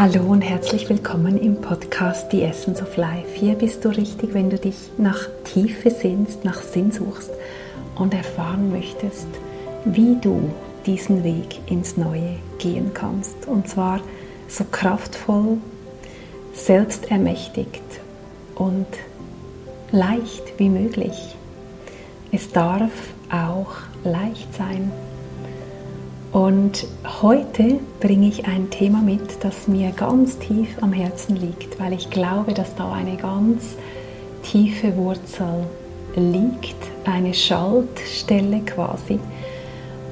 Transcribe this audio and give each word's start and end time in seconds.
Hallo 0.00 0.22
und 0.22 0.40
herzlich 0.40 0.88
willkommen 0.88 1.36
im 1.36 1.60
Podcast 1.60 2.30
The 2.30 2.44
Essence 2.44 2.80
of 2.80 2.96
Life. 2.96 3.34
Hier 3.34 3.54
bist 3.54 3.84
du 3.84 3.90
richtig, 3.90 4.32
wenn 4.32 4.48
du 4.48 4.56
dich 4.56 4.76
nach 4.96 5.28
Tiefe 5.44 5.90
sehnst, 5.90 6.42
nach 6.42 6.62
Sinn 6.62 6.90
suchst 6.90 7.30
und 7.96 8.14
erfahren 8.14 8.72
möchtest, 8.72 9.26
wie 9.84 10.16
du 10.18 10.54
diesen 10.86 11.22
Weg 11.22 11.58
ins 11.70 11.98
Neue 11.98 12.36
gehen 12.58 12.92
kannst. 12.94 13.46
Und 13.46 13.68
zwar 13.68 14.00
so 14.48 14.64
kraftvoll, 14.72 15.58
selbstermächtigt 16.54 17.84
und 18.54 18.86
leicht 19.92 20.58
wie 20.58 20.70
möglich. 20.70 21.36
Es 22.32 22.50
darf 22.50 22.90
auch 23.30 23.74
leicht 24.02 24.54
sein. 24.54 24.90
Und 26.32 26.86
heute 27.22 27.80
bringe 27.98 28.28
ich 28.28 28.46
ein 28.46 28.70
Thema 28.70 29.02
mit, 29.02 29.42
das 29.42 29.66
mir 29.66 29.90
ganz 29.90 30.38
tief 30.38 30.68
am 30.80 30.92
Herzen 30.92 31.34
liegt, 31.34 31.80
weil 31.80 31.92
ich 31.92 32.08
glaube, 32.08 32.54
dass 32.54 32.76
da 32.76 32.92
eine 32.92 33.16
ganz 33.16 33.74
tiefe 34.44 34.96
Wurzel 34.96 35.66
liegt, 36.14 36.76
eine 37.04 37.34
Schaltstelle 37.34 38.60
quasi, 38.60 39.18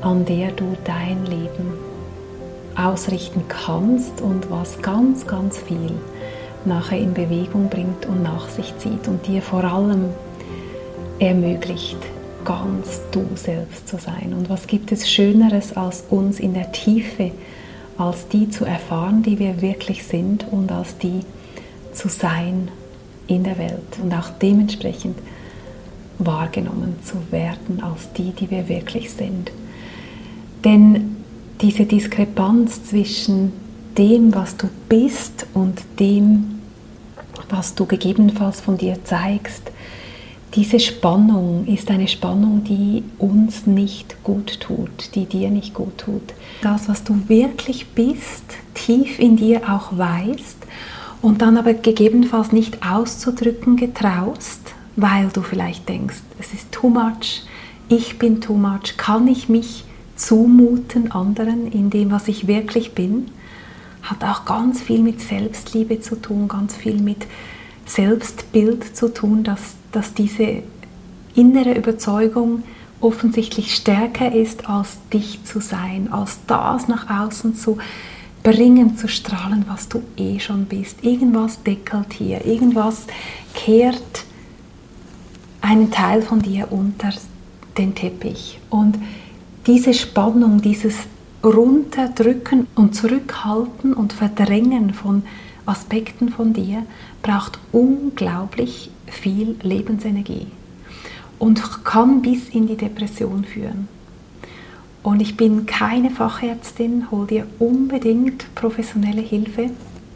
an 0.00 0.24
der 0.24 0.50
du 0.50 0.76
dein 0.84 1.24
Leben 1.26 1.74
ausrichten 2.74 3.44
kannst 3.48 4.20
und 4.20 4.50
was 4.50 4.82
ganz, 4.82 5.24
ganz 5.24 5.56
viel 5.58 5.92
nachher 6.64 6.98
in 6.98 7.14
Bewegung 7.14 7.68
bringt 7.68 8.06
und 8.06 8.24
nach 8.24 8.48
sich 8.48 8.76
zieht 8.78 9.06
und 9.06 9.24
dir 9.26 9.40
vor 9.40 9.62
allem 9.62 10.06
ermöglicht, 11.20 11.98
ganz 12.48 13.02
du 13.10 13.26
selbst 13.34 13.86
zu 13.86 13.98
sein. 13.98 14.32
Und 14.32 14.48
was 14.48 14.66
gibt 14.66 14.90
es 14.90 15.10
Schöneres 15.10 15.76
als 15.76 16.04
uns 16.08 16.40
in 16.40 16.54
der 16.54 16.72
Tiefe, 16.72 17.30
als 17.98 18.26
die 18.28 18.48
zu 18.48 18.64
erfahren, 18.64 19.22
die 19.22 19.38
wir 19.38 19.60
wirklich 19.60 20.04
sind 20.04 20.46
und 20.50 20.72
als 20.72 20.96
die 20.96 21.20
zu 21.92 22.08
sein 22.08 22.68
in 23.26 23.44
der 23.44 23.58
Welt 23.58 23.98
und 24.02 24.14
auch 24.14 24.30
dementsprechend 24.40 25.18
wahrgenommen 26.18 26.96
zu 27.04 27.16
werden 27.30 27.82
als 27.82 28.12
die, 28.14 28.30
die 28.30 28.50
wir 28.50 28.66
wirklich 28.68 29.10
sind. 29.10 29.52
Denn 30.64 31.16
diese 31.60 31.84
Diskrepanz 31.84 32.82
zwischen 32.84 33.52
dem, 33.98 34.34
was 34.34 34.56
du 34.56 34.68
bist 34.88 35.46
und 35.52 35.82
dem, 36.00 36.60
was 37.50 37.74
du 37.74 37.84
gegebenenfalls 37.84 38.62
von 38.62 38.78
dir 38.78 39.04
zeigst, 39.04 39.70
diese 40.54 40.80
Spannung 40.80 41.66
ist 41.66 41.90
eine 41.90 42.08
Spannung, 42.08 42.64
die 42.64 43.04
uns 43.18 43.66
nicht 43.66 44.22
gut 44.24 44.60
tut, 44.60 45.14
die 45.14 45.26
dir 45.26 45.50
nicht 45.50 45.74
gut 45.74 45.98
tut. 45.98 46.34
Das, 46.62 46.88
was 46.88 47.04
du 47.04 47.28
wirklich 47.28 47.88
bist, 47.88 48.44
tief 48.74 49.18
in 49.18 49.36
dir 49.36 49.68
auch 49.68 49.96
weißt 49.96 50.56
und 51.20 51.42
dann 51.42 51.56
aber 51.56 51.74
gegebenenfalls 51.74 52.52
nicht 52.52 52.86
auszudrücken 52.86 53.76
getraust, 53.76 54.74
weil 54.96 55.28
du 55.28 55.42
vielleicht 55.42 55.88
denkst, 55.88 56.22
es 56.38 56.54
ist 56.54 56.72
too 56.72 56.88
much, 56.88 57.42
ich 57.88 58.18
bin 58.18 58.40
too 58.40 58.54
much, 58.54 58.96
kann 58.96 59.28
ich 59.28 59.48
mich 59.48 59.84
zumuten 60.16 61.12
anderen 61.12 61.70
in 61.70 61.90
dem, 61.90 62.10
was 62.10 62.28
ich 62.28 62.46
wirklich 62.46 62.94
bin, 62.94 63.28
hat 64.02 64.24
auch 64.24 64.44
ganz 64.44 64.80
viel 64.80 65.00
mit 65.00 65.20
Selbstliebe 65.20 66.00
zu 66.00 66.16
tun, 66.16 66.48
ganz 66.48 66.74
viel 66.74 67.00
mit 67.00 67.26
Selbstbild 67.86 68.96
zu 68.96 69.12
tun, 69.12 69.44
dass, 69.44 69.76
dass 69.92 70.14
diese 70.14 70.62
innere 71.34 71.74
Überzeugung 71.74 72.62
offensichtlich 73.00 73.74
stärker 73.74 74.32
ist, 74.32 74.68
als 74.68 74.98
dich 75.12 75.44
zu 75.44 75.60
sein, 75.60 76.12
als 76.12 76.40
das 76.46 76.88
nach 76.88 77.08
außen 77.24 77.54
zu 77.54 77.78
bringen, 78.42 78.96
zu 78.96 79.08
strahlen, 79.08 79.64
was 79.68 79.88
du 79.88 80.02
eh 80.16 80.40
schon 80.40 80.64
bist. 80.64 81.04
Irgendwas 81.04 81.62
deckelt 81.62 82.12
hier, 82.12 82.44
irgendwas 82.44 83.06
kehrt 83.54 84.24
einen 85.60 85.90
Teil 85.90 86.22
von 86.22 86.40
dir 86.40 86.68
unter 86.70 87.10
den 87.76 87.94
Teppich. 87.94 88.58
Und 88.70 88.98
diese 89.66 89.94
Spannung, 89.94 90.60
dieses 90.60 90.96
Runterdrücken 91.44 92.66
und 92.74 92.94
Zurückhalten 92.94 93.92
und 93.92 94.12
Verdrängen 94.12 94.92
von 94.92 95.22
Aspekten 95.66 96.30
von 96.30 96.52
dir 96.52 96.84
braucht 97.22 97.58
unglaublich 97.70 98.90
viel 99.10 99.56
Lebensenergie 99.62 100.46
und 101.38 101.84
kann 101.84 102.22
bis 102.22 102.48
in 102.48 102.66
die 102.66 102.76
Depression 102.76 103.44
führen. 103.44 103.88
Und 105.02 105.22
ich 105.22 105.36
bin 105.36 105.66
keine 105.66 106.10
Fachärztin, 106.10 107.10
hol 107.10 107.26
dir 107.26 107.46
unbedingt 107.58 108.54
professionelle 108.54 109.22
Hilfe. 109.22 109.70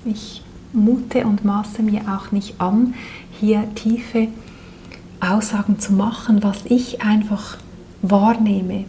Ich 0.05 0.43
mute 0.73 1.25
und 1.25 1.45
maße 1.45 1.83
mir 1.83 2.03
auch 2.09 2.33
nicht 2.33 2.61
an, 2.61 2.95
hier 3.41 3.65
tiefe 3.75 4.29
Aussagen 5.21 5.79
zu 5.79 5.93
machen, 5.93 6.43
was 6.43 6.65
ich 6.65 7.03
einfach 7.03 7.59
wahrnehme. 8.03 8.85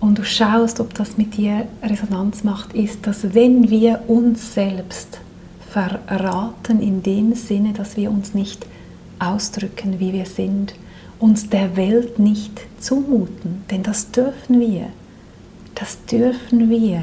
Und 0.00 0.18
du 0.18 0.24
schaust, 0.24 0.80
ob 0.80 0.94
das 0.94 1.18
mit 1.18 1.36
dir 1.36 1.66
Resonanz 1.82 2.44
macht, 2.44 2.72
ist, 2.72 3.06
dass 3.06 3.34
wenn 3.34 3.68
wir 3.68 4.04
uns 4.06 4.54
selbst 4.54 5.20
verraten 5.70 6.80
in 6.80 7.02
dem 7.02 7.34
Sinne, 7.34 7.72
dass 7.72 7.96
wir 7.96 8.10
uns 8.10 8.32
nicht 8.32 8.64
ausdrücken, 9.18 10.00
wie 10.00 10.12
wir 10.12 10.26
sind, 10.26 10.74
uns 11.18 11.48
der 11.50 11.76
Welt 11.76 12.18
nicht 12.18 12.60
zumuten, 12.78 13.64
denn 13.70 13.82
das 13.82 14.10
dürfen 14.10 14.60
wir. 14.60 14.86
Das 15.74 16.04
dürfen 16.06 16.70
wir. 16.70 17.02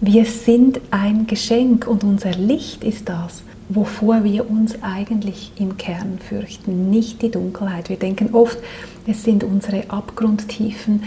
Wir 0.00 0.24
sind 0.24 0.80
ein 0.90 1.26
Geschenk 1.26 1.86
und 1.86 2.04
unser 2.04 2.32
Licht 2.32 2.84
ist 2.84 3.08
das, 3.08 3.42
wovor 3.68 4.24
wir 4.24 4.48
uns 4.48 4.82
eigentlich 4.82 5.52
im 5.56 5.76
Kern 5.76 6.18
fürchten, 6.20 6.90
nicht 6.90 7.20
die 7.20 7.30
Dunkelheit. 7.30 7.88
Wir 7.88 7.98
denken 7.98 8.30
oft, 8.32 8.58
es 9.06 9.24
sind 9.24 9.44
unsere 9.44 9.90
abgrundtiefen 9.90 11.02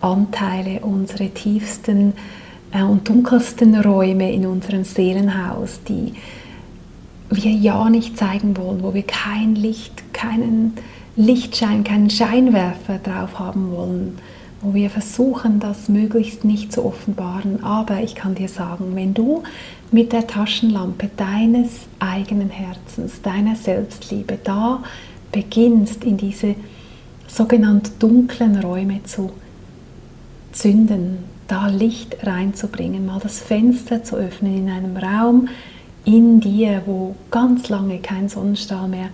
Anteile, 0.00 0.80
unsere 0.80 1.30
tiefsten 1.30 2.12
äh, 2.72 2.82
und 2.82 3.08
dunkelsten 3.08 3.74
Räume 3.80 4.30
in 4.32 4.46
unserem 4.46 4.84
Seelenhaus, 4.84 5.80
die 5.88 6.12
wir 7.36 7.50
ja 7.50 7.88
nicht 7.90 8.16
zeigen 8.18 8.56
wollen, 8.56 8.82
wo 8.82 8.94
wir 8.94 9.02
kein 9.02 9.54
Licht, 9.54 10.12
keinen 10.12 10.74
Lichtschein, 11.16 11.84
keinen 11.84 12.10
Scheinwerfer 12.10 12.98
drauf 12.98 13.38
haben 13.38 13.70
wollen, 13.70 14.18
wo 14.60 14.74
wir 14.74 14.90
versuchen, 14.90 15.60
das 15.60 15.88
möglichst 15.88 16.44
nicht 16.44 16.72
zu 16.72 16.84
offenbaren. 16.84 17.62
Aber 17.62 18.02
ich 18.02 18.14
kann 18.14 18.34
dir 18.34 18.48
sagen, 18.48 18.96
wenn 18.96 19.14
du 19.14 19.42
mit 19.90 20.12
der 20.12 20.26
Taschenlampe 20.26 21.10
deines 21.16 21.86
eigenen 22.00 22.50
Herzens, 22.50 23.22
deiner 23.22 23.54
Selbstliebe 23.54 24.38
da 24.42 24.82
beginnst, 25.30 26.04
in 26.04 26.16
diese 26.16 26.56
sogenannten 27.28 27.98
dunklen 27.98 28.58
Räume 28.60 29.02
zu 29.04 29.30
zünden, 30.52 31.18
da 31.48 31.68
Licht 31.68 32.26
reinzubringen, 32.26 33.06
mal 33.06 33.20
das 33.20 33.38
Fenster 33.38 34.02
zu 34.02 34.16
öffnen 34.16 34.56
in 34.56 34.70
einem 34.70 34.96
Raum 34.96 35.48
in 36.04 36.40
dir, 36.40 36.82
wo 36.86 37.14
ganz 37.30 37.68
lange 37.68 37.98
kein 37.98 38.28
Sonnenstrahl 38.28 38.88
mehr 38.88 39.08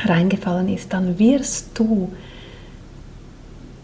reingefallen 0.00 0.68
ist, 0.68 0.92
dann 0.92 1.18
wirst 1.18 1.78
du 1.78 2.10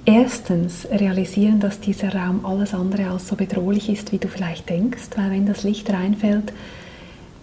erstens 0.07 0.87
realisieren, 0.91 1.61
dass 1.61 1.81
dieser 1.81 2.15
Raum 2.15 2.47
alles 2.47 2.73
andere 2.73 3.11
als 3.11 3.29
so 3.29 3.37
bedrohlich 3.37 3.91
ist, 3.91 4.13
wie 4.13 4.19
du 4.19 4.29
vielleicht 4.29 4.69
denkst, 4.71 5.11
weil 5.17 5.31
wenn 5.31 5.47
das 5.47 5.65
Licht 5.65 5.91
reinfällt, 5.91 6.53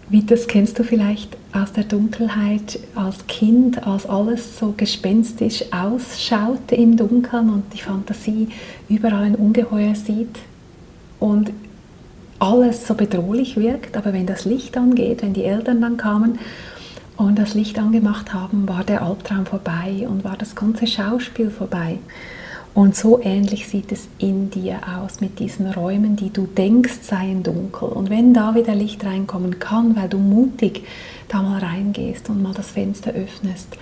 wie 0.08 0.22
das 0.22 0.48
kennst 0.48 0.78
du 0.78 0.84
vielleicht 0.84 1.36
aus 1.52 1.72
der 1.72 1.84
Dunkelheit 1.84 2.78
als 2.94 3.26
Kind, 3.26 3.86
als 3.86 4.06
alles 4.06 4.58
so 4.58 4.74
gespenstisch 4.76 5.64
ausschaute 5.72 6.74
im 6.74 6.96
Dunkeln 6.96 7.48
und 7.48 7.72
die 7.72 7.80
Fantasie 7.80 8.48
überall 8.88 9.24
ein 9.24 9.34
Ungeheuer 9.34 9.94
sieht 9.94 10.38
und 11.20 11.52
alles 12.38 12.86
so 12.86 12.94
bedrohlich 12.94 13.56
wirkt. 13.56 13.96
Aber 13.96 14.12
wenn 14.12 14.26
das 14.26 14.44
Licht 14.44 14.76
angeht, 14.76 15.22
wenn 15.22 15.32
die 15.32 15.44
Eltern 15.44 15.80
dann 15.80 15.96
kamen 15.96 16.38
und 17.16 17.38
das 17.38 17.54
Licht 17.54 17.78
angemacht 17.78 18.34
haben, 18.34 18.68
war 18.68 18.84
der 18.84 19.02
Albtraum 19.02 19.46
vorbei 19.46 20.06
und 20.08 20.24
war 20.24 20.36
das 20.36 20.54
ganze 20.54 20.86
Schauspiel 20.86 21.50
vorbei. 21.50 21.98
Und 22.74 22.96
so 22.96 23.20
ähnlich 23.22 23.68
sieht 23.68 23.92
es 23.92 24.08
in 24.18 24.50
dir 24.50 24.80
aus 24.98 25.20
mit 25.20 25.38
diesen 25.38 25.70
Räumen, 25.70 26.16
die 26.16 26.30
du 26.30 26.46
denkst 26.46 26.98
seien 27.02 27.44
dunkel. 27.44 27.88
Und 27.88 28.10
wenn 28.10 28.34
da 28.34 28.56
wieder 28.56 28.74
Licht 28.74 29.04
reinkommen 29.04 29.60
kann, 29.60 29.94
weil 29.94 30.08
du 30.08 30.18
mutig 30.18 30.82
da 31.28 31.40
mal 31.40 31.60
reingehst 31.60 32.28
und 32.30 32.42
mal 32.42 32.52
das 32.52 32.70
Fenster 32.70 33.12
öffnest, 33.12 33.76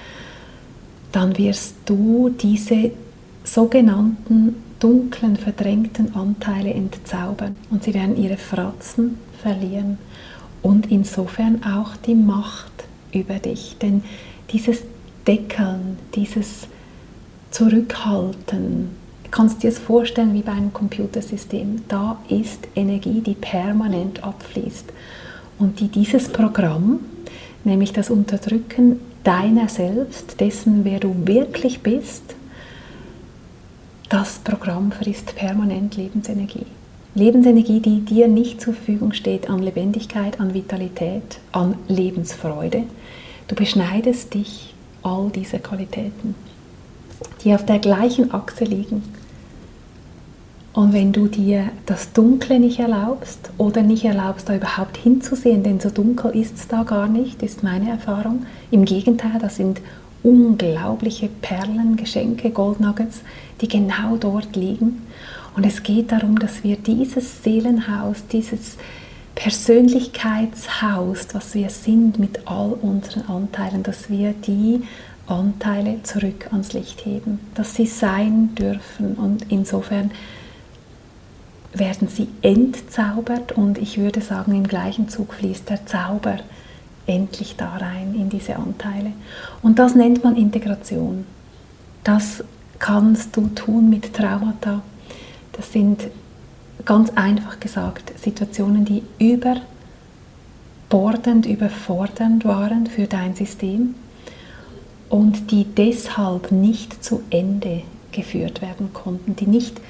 dann 1.11 1.39
wirst 1.39 1.77
du 1.87 2.29
diese 2.29 2.91
sogenannten 3.45 4.57
dunklen, 4.83 5.37
verdrängten 5.37 6.15
Anteile 6.15 6.75
entzaubern 6.75 7.57
und 7.71 7.85
sie 7.85 7.95
werden 7.95 8.17
ihre 8.17 8.37
Fratzen 8.37 9.19
verlieren 9.41 9.99
und 10.61 10.91
insofern 10.91 11.63
auch 11.63 11.97
die 11.97 12.17
Macht 12.17 12.73
über 13.13 13.35
dich. 13.35 13.77
Denn 13.81 14.03
dieses 14.51 14.83
Deckeln, 15.27 15.99
dieses 16.15 16.67
Zurückhalten, 17.53 18.91
kannst 19.31 19.63
dir 19.63 19.69
es 19.69 19.79
vorstellen 19.79 20.35
wie 20.35 20.43
bei 20.43 20.53
einem 20.53 20.73
Computersystem. 20.73 21.83
Da 21.89 22.19
ist 22.29 22.67
Energie, 22.75 23.21
die 23.21 23.35
permanent 23.35 24.25
abfließt 24.25 24.93
und 25.59 25.79
die 25.81 25.89
dieses 25.89 26.29
Programm, 26.29 27.01
nämlich 27.65 27.93
das 27.93 28.11
Unterdrücken 28.11 29.01
deiner 29.23 29.69
selbst, 29.69 30.41
dessen, 30.41 30.85
wer 30.85 30.99
du 30.99 31.15
wirklich 31.25 31.81
bist, 31.81 32.35
das 34.13 34.39
Programm 34.41 34.93
frisst 34.93 35.35
permanent 35.37 35.97
Lebensenergie. 35.97 36.67
Lebensenergie, 37.15 37.81
die 37.81 38.01
dir 38.01 38.29
nicht 38.29 38.61
zur 38.61 38.75
Verfügung 38.75 39.15
steht 39.15 39.49
an 39.49 39.61
Lebendigkeit, 39.61 40.39
an 40.39 40.53
Vitalität, 40.53 41.41
an 41.51 41.77
Lebensfreude. 41.89 42.83
Du 43.49 43.55
beschneidest 43.55 44.35
dich 44.35 44.75
all 45.03 45.31
diese 45.35 45.59
Qualitäten, 45.61 46.35
die 47.43 47.55
auf 47.55 47.65
der 47.65 47.79
gleichen 47.79 48.35
Achse 48.35 48.65
liegen. 48.65 49.03
Und 50.75 50.93
wenn 50.93 51.13
du 51.13 51.27
dir 51.27 51.71
das 51.87 52.13
Dunkle 52.13 52.61
nicht 52.61 52.81
erlaubst 52.81 53.51
oder 53.57 53.83
nicht 53.83 54.05
erlaubst, 54.05 54.51
da 54.51 54.57
überhaupt 54.57 54.99
hinzusehen, 54.99 55.63
denn 55.63 55.81
so 55.81 55.89
dunkel 55.89 56.37
ist 56.37 56.57
es 56.57 56.69
da 56.69 56.83
gar 56.83 57.09
nicht, 57.09 57.43
ist 57.43 57.63
meine 57.63 57.89
Erfahrung. 57.89 58.45
Im 58.71 58.85
Gegenteil, 58.85 59.39
das 59.41 59.57
sind 59.57 59.81
unglaubliche 60.23 61.29
Perlen, 61.29 61.97
Geschenke, 61.97 62.51
Goldnuggets, 62.51 63.23
die 63.61 63.69
genau 63.69 64.17
dort 64.17 64.57
liegen. 64.57 65.07
Und 65.57 65.67
es 65.67 65.83
geht 65.83 66.13
darum, 66.13 66.39
dass 66.39 66.65
wir 66.65 66.77
dieses 66.77 67.43
Seelenhaus, 67.43 68.27
dieses 68.31 68.77
Persönlichkeitshaus, 69.35 71.29
was 71.33 71.55
wir 71.55 71.71
sind 71.71 72.19
mit 72.19 72.47
all 72.47 72.73
unseren 72.73 73.27
Anteilen, 73.29 73.83
dass 73.83 74.09
wir 74.11 74.33
die 74.33 74.83
Anteile 75.27 76.03
zurück 76.03 76.49
ans 76.53 76.73
Licht 76.73 77.05
heben, 77.05 77.41
dass 77.55 77.75
sie 77.75 77.87
sein 77.87 78.55
dürfen. 78.55 79.15
Und 79.15 79.47
insofern 79.51 80.11
werden 81.73 82.09
sie 82.09 82.29
entzaubert 82.43 83.53
und 83.53 83.79
ich 83.79 83.99
würde 83.99 84.21
sagen, 84.21 84.55
im 84.55 84.67
gleichen 84.67 85.09
Zug 85.09 85.35
fließt 85.35 85.71
der 85.71 85.87
Zauber 85.87 86.39
endlich 87.07 87.57
da 87.57 87.77
rein 87.77 88.15
in 88.15 88.29
diese 88.29 88.57
Anteile. 88.57 89.13
Und 89.63 89.79
das 89.79 89.95
nennt 89.95 90.25
man 90.25 90.37
Integration. 90.37 91.27
Das 92.05 92.45
kannst 92.79 93.37
du 93.37 93.49
tun 93.49 93.91
mit 93.91 94.15
Traumata. 94.15 94.83
Das 95.53 95.73
sind 95.73 96.09
ganz 96.85 97.11
einfach 97.11 97.61
gesagt 97.61 98.13
Situationen, 98.19 98.85
die 98.85 99.03
überbordend, 100.89 101.47
überfordernd 101.47 102.45
waren 102.45 102.87
für 102.87 103.07
dein 103.07 103.35
System 103.35 103.95
und 105.09 105.51
die 105.51 105.65
deshalb 105.65 106.51
nicht 106.51 107.05
zu 107.05 107.23
Ende 107.31 107.83
geführt 108.11 108.63
werden 108.63 108.93
konnten, 108.93 109.37
die 109.37 109.47
nicht 109.47 109.81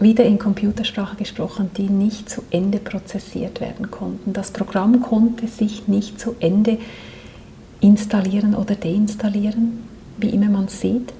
wieder 0.00 0.24
in 0.24 0.38
Computersprache 0.38 1.16
gesprochen, 1.16 1.70
die 1.76 1.88
nicht 1.88 2.30
zu 2.30 2.42
Ende 2.50 2.78
prozessiert 2.78 3.60
werden 3.60 3.90
konnten. 3.90 4.32
Das 4.32 4.50
Programm 4.50 5.02
konnte 5.02 5.46
sich 5.46 5.88
nicht 5.88 6.18
zu 6.18 6.34
Ende 6.40 6.78
installieren 7.80 8.54
oder 8.54 8.74
deinstallieren, 8.74 9.86
wie 10.16 10.30
immer 10.30 10.48
man 10.48 10.68
sieht. 10.68 11.12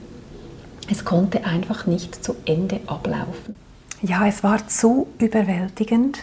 Es 0.90 1.04
konnte 1.04 1.44
einfach 1.44 1.86
nicht 1.86 2.24
zu 2.24 2.34
Ende 2.46 2.80
ablaufen. 2.86 3.54
Ja, 4.02 4.26
es 4.26 4.42
war 4.42 4.66
zu 4.66 5.08
überwältigend 5.18 6.18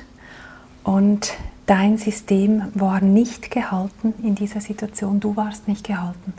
und 0.83 1.33
dein 1.67 1.97
System 1.97 2.63
war 2.73 3.01
nicht 3.01 3.51
gehalten 3.51 4.15
in 4.23 4.33
dieser 4.33 4.61
Situation, 4.61 5.19
du 5.19 5.35
warst 5.35 5.67
nicht 5.67 5.85
gehalten. 5.85 6.33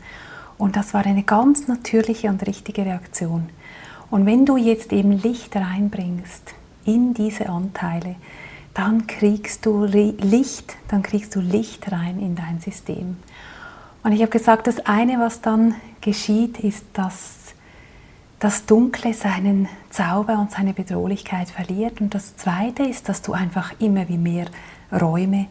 Und 0.57 0.75
das 0.75 0.93
war 0.93 1.05
eine 1.05 1.23
ganz 1.23 1.69
natürliche 1.69 2.27
und 2.27 2.45
richtige 2.45 2.85
Reaktion. 2.85 3.49
Und 4.09 4.25
wenn 4.25 4.45
du 4.45 4.57
jetzt 4.57 4.91
eben 4.91 5.11
Licht 5.11 5.55
reinbringst 5.55 6.53
in 6.85 7.13
diese 7.13 7.49
Anteile, 7.49 8.15
dann 8.73 9.07
kriegst 9.07 9.65
du 9.65 9.83
Licht, 9.85 10.75
dann 10.87 11.03
kriegst 11.03 11.35
du 11.35 11.39
Licht 11.39 11.91
rein 11.91 12.19
in 12.19 12.35
dein 12.35 12.59
System. 12.59 13.17
Und 14.03 14.13
ich 14.13 14.21
habe 14.21 14.31
gesagt, 14.31 14.67
das 14.67 14.85
eine, 14.85 15.19
was 15.19 15.41
dann 15.41 15.75
geschieht, 16.01 16.59
ist, 16.59 16.85
dass 16.93 17.53
das 18.39 18.65
Dunkle 18.65 19.13
seinen 19.13 19.67
Zauber 19.89 20.39
und 20.39 20.51
seine 20.51 20.73
Bedrohlichkeit 20.73 21.49
verliert. 21.49 21.99
Und 21.99 22.15
das 22.15 22.37
zweite 22.37 22.83
ist, 22.83 23.09
dass 23.09 23.21
du 23.21 23.33
einfach 23.33 23.73
immer 23.79 24.07
wie 24.07 24.17
mehr 24.17 24.45
Räume 24.91 25.47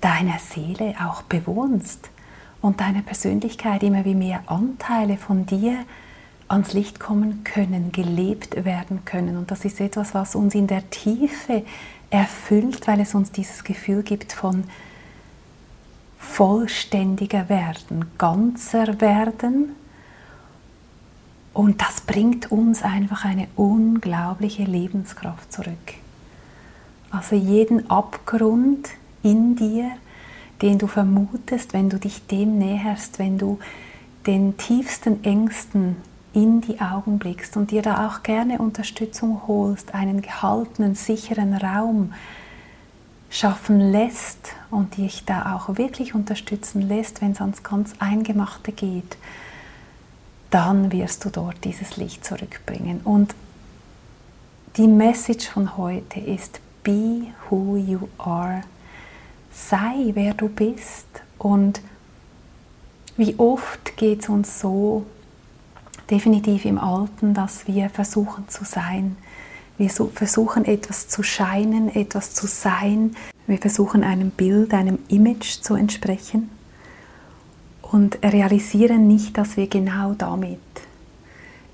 deiner 0.00 0.38
Seele 0.38 0.96
auch 1.00 1.22
bewohnst 1.22 2.10
und 2.60 2.80
deiner 2.80 3.02
Persönlichkeit 3.02 3.84
immer 3.84 4.04
wie 4.04 4.16
mehr 4.16 4.42
Anteile 4.46 5.16
von 5.16 5.46
dir 5.46 5.84
ans 6.52 6.74
Licht 6.74 7.00
kommen 7.00 7.44
können, 7.44 7.92
gelebt 7.92 8.64
werden 8.64 9.04
können. 9.04 9.36
Und 9.36 9.50
das 9.50 9.64
ist 9.64 9.80
etwas, 9.80 10.14
was 10.14 10.34
uns 10.34 10.54
in 10.54 10.66
der 10.66 10.88
Tiefe 10.90 11.64
erfüllt, 12.10 12.86
weil 12.86 13.00
es 13.00 13.14
uns 13.14 13.32
dieses 13.32 13.64
Gefühl 13.64 14.02
gibt 14.02 14.32
von 14.32 14.64
vollständiger 16.18 17.48
werden, 17.48 18.04
ganzer 18.18 19.00
werden. 19.00 19.74
Und 21.54 21.80
das 21.80 22.02
bringt 22.02 22.52
uns 22.52 22.82
einfach 22.82 23.24
eine 23.24 23.48
unglaubliche 23.56 24.64
Lebenskraft 24.64 25.52
zurück. 25.52 25.94
Also 27.10 27.34
jeden 27.34 27.90
Abgrund 27.90 28.88
in 29.22 29.56
dir, 29.56 29.90
den 30.62 30.78
du 30.78 30.86
vermutest, 30.86 31.72
wenn 31.72 31.90
du 31.90 31.98
dich 31.98 32.26
dem 32.26 32.58
näherst, 32.58 33.18
wenn 33.18 33.36
du 33.36 33.58
den 34.26 34.56
tiefsten 34.56 35.24
Ängsten 35.24 35.96
in 36.32 36.60
die 36.60 36.80
Augen 36.80 37.18
blickst 37.18 37.56
und 37.56 37.70
dir 37.70 37.82
da 37.82 38.06
auch 38.06 38.22
gerne 38.22 38.58
Unterstützung 38.58 39.42
holst, 39.46 39.94
einen 39.94 40.22
gehaltenen, 40.22 40.94
sicheren 40.94 41.54
Raum 41.54 42.14
schaffen 43.30 43.80
lässt 43.80 44.52
und 44.70 44.96
dich 44.96 45.24
da 45.24 45.54
auch 45.54 45.76
wirklich 45.76 46.14
unterstützen 46.14 46.82
lässt, 46.82 47.22
wenn 47.22 47.32
es 47.32 47.40
ans 47.40 47.62
ganz 47.62 47.94
Eingemachte 47.98 48.72
geht, 48.72 49.16
dann 50.50 50.92
wirst 50.92 51.24
du 51.24 51.30
dort 51.30 51.64
dieses 51.64 51.96
Licht 51.96 52.24
zurückbringen. 52.24 53.00
Und 53.04 53.34
die 54.76 54.86
Message 54.86 55.48
von 55.48 55.76
heute 55.76 56.20
ist, 56.20 56.60
be 56.82 57.26
who 57.48 57.76
you 57.76 58.08
are. 58.18 58.62
Sei, 59.50 60.10
wer 60.12 60.34
du 60.34 60.48
bist. 60.48 61.06
Und 61.38 61.80
wie 63.16 63.34
oft 63.38 63.96
geht 63.96 64.22
es 64.22 64.28
uns 64.28 64.60
so, 64.60 65.04
definitiv 66.10 66.64
im 66.64 66.78
Alten, 66.78 67.34
dass 67.34 67.66
wir 67.66 67.90
versuchen 67.90 68.48
zu 68.48 68.64
sein. 68.64 69.16
Wir 69.78 69.90
versuchen 69.90 70.64
etwas 70.64 71.08
zu 71.08 71.22
scheinen, 71.22 71.94
etwas 71.94 72.34
zu 72.34 72.46
sein. 72.46 73.16
Wir 73.46 73.58
versuchen 73.58 74.04
einem 74.04 74.30
Bild, 74.30 74.74
einem 74.74 74.98
Image 75.08 75.60
zu 75.60 75.74
entsprechen 75.74 76.50
und 77.82 78.18
realisieren 78.22 79.06
nicht, 79.06 79.36
dass 79.36 79.56
wir 79.56 79.66
genau 79.66 80.14
damit 80.14 80.58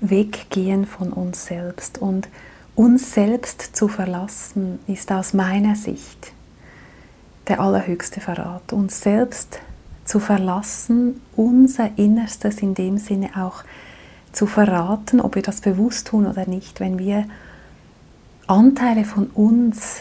weggehen 0.01 0.85
von 0.85 1.13
uns 1.13 1.45
selbst. 1.45 1.97
Und 1.97 2.27
uns 2.75 3.13
selbst 3.13 3.75
zu 3.75 3.87
verlassen, 3.87 4.79
ist 4.87 5.11
aus 5.11 5.33
meiner 5.33 5.75
Sicht 5.75 6.31
der 7.47 7.59
allerhöchste 7.59 8.21
Verrat. 8.21 8.73
Uns 8.73 9.01
selbst 9.01 9.59
zu 10.05 10.19
verlassen, 10.19 11.21
unser 11.35 11.97
Innerstes 11.97 12.61
in 12.61 12.73
dem 12.73 12.97
Sinne 12.97 13.31
auch 13.35 13.63
zu 14.39 14.45
verraten, 14.45 15.19
ob 15.19 15.35
wir 15.35 15.41
das 15.41 15.59
bewusst 15.59 16.07
tun 16.07 16.25
oder 16.25 16.47
nicht, 16.47 16.79
wenn 16.79 16.97
wir 16.97 17.25
Anteile 18.47 19.03
von 19.03 19.27
uns 19.27 19.97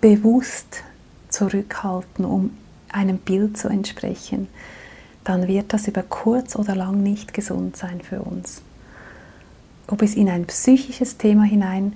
bewusst 0.00 0.82
zurückhalten, 1.28 2.24
um 2.24 2.50
einem 2.88 3.18
Bild 3.18 3.56
zu 3.56 3.68
entsprechen, 3.68 4.48
dann 5.22 5.46
wird 5.46 5.72
das 5.72 5.86
über 5.86 6.02
kurz 6.02 6.56
oder 6.56 6.74
lang 6.74 7.04
nicht 7.04 7.32
gesund 7.32 7.76
sein 7.76 8.00
für 8.00 8.22
uns. 8.22 8.60
Ob 9.86 10.02
es 10.02 10.16
in 10.16 10.28
ein 10.28 10.46
psychisches 10.46 11.16
Thema 11.16 11.44
hinein 11.44 11.92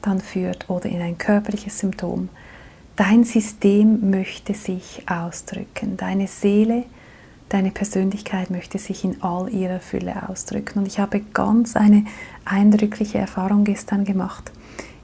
dann 0.00 0.20
führt 0.20 0.70
oder 0.70 0.88
in 0.88 1.02
ein 1.02 1.18
körperliches 1.18 1.76
Symptom, 1.76 2.28
dein 2.94 3.24
System 3.24 4.10
möchte 4.10 4.54
sich 4.54 5.02
ausdrücken, 5.08 5.96
deine 5.96 6.28
Seele 6.28 6.84
deine 7.48 7.70
Persönlichkeit 7.70 8.50
möchte 8.50 8.78
sich 8.78 9.04
in 9.04 9.22
all 9.22 9.48
ihrer 9.52 9.80
Fülle 9.80 10.28
ausdrücken. 10.28 10.80
Und 10.80 10.86
ich 10.86 10.98
habe 10.98 11.20
ganz 11.32 11.76
eine 11.76 12.04
eindrückliche 12.44 13.18
Erfahrung 13.18 13.64
gestern 13.64 14.04
gemacht 14.04 14.50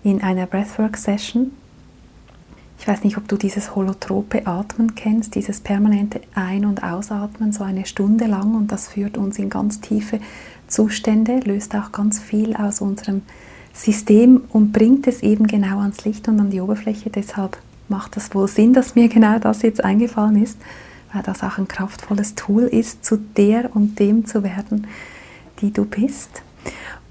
in 0.03 0.23
einer 0.23 0.47
Breathwork-Session. 0.47 1.53
Ich 2.79 2.89
weiß 2.89 3.05
nicht, 3.05 3.19
ob 3.19 3.29
du 3.29 3.37
dieses 3.37 3.77
holotrope 3.77 4.47
Atmen 4.47 4.95
kennst, 4.95 5.35
dieses 5.35 5.61
permanente 5.61 6.23
Ein- 6.35 6.65
und 6.65 6.83
Ausatmen, 6.83 7.53
so 7.53 7.63
eine 7.63 7.85
Stunde 7.85 8.25
lang. 8.25 8.55
Und 8.55 8.73
das 8.73 8.89
führt 8.89 9.19
uns 9.19 9.39
in 9.39 9.51
ganz 9.51 9.83
tiefe 9.83 10.19
Zustände, 10.67 11.41
löst 11.41 11.75
auch 11.75 11.93
ganz 11.93 12.19
viel 12.19 12.57
aus 12.57 12.81
unserem 12.81 13.21
System 13.75 14.43
und 14.49 14.73
bringt 14.73 15.07
es 15.07 15.23
eben 15.23 15.47
genau 15.47 15.81
ans 15.81 16.05
Licht 16.05 16.27
und 16.27 16.41
an 16.41 16.51
die 16.51 16.61
Oberfläche. 16.61 17.11
Deshalb 17.11 17.59
macht 17.89 18.17
das 18.17 18.35
wohl 18.35 18.49
Sinn, 18.49 18.73
dass 18.73 18.95
mir 18.95 19.09
genau 19.09 19.39
das 19.39 19.63
jetzt 19.63 19.85
eingefallen 19.85 20.43
ist 20.43 20.59
weil 21.13 21.23
das 21.23 21.43
auch 21.43 21.59
ein 21.59 21.69
kraftvolles 21.69 22.35
Tool 22.35 22.63
ist, 22.63 23.05
zu 23.05 23.17
der 23.17 23.75
und 23.75 23.99
dem 23.99 24.27
zu 24.27 24.43
werden, 24.43 24.87
die 25.61 25.73
du 25.73 25.85
bist. 25.85 26.43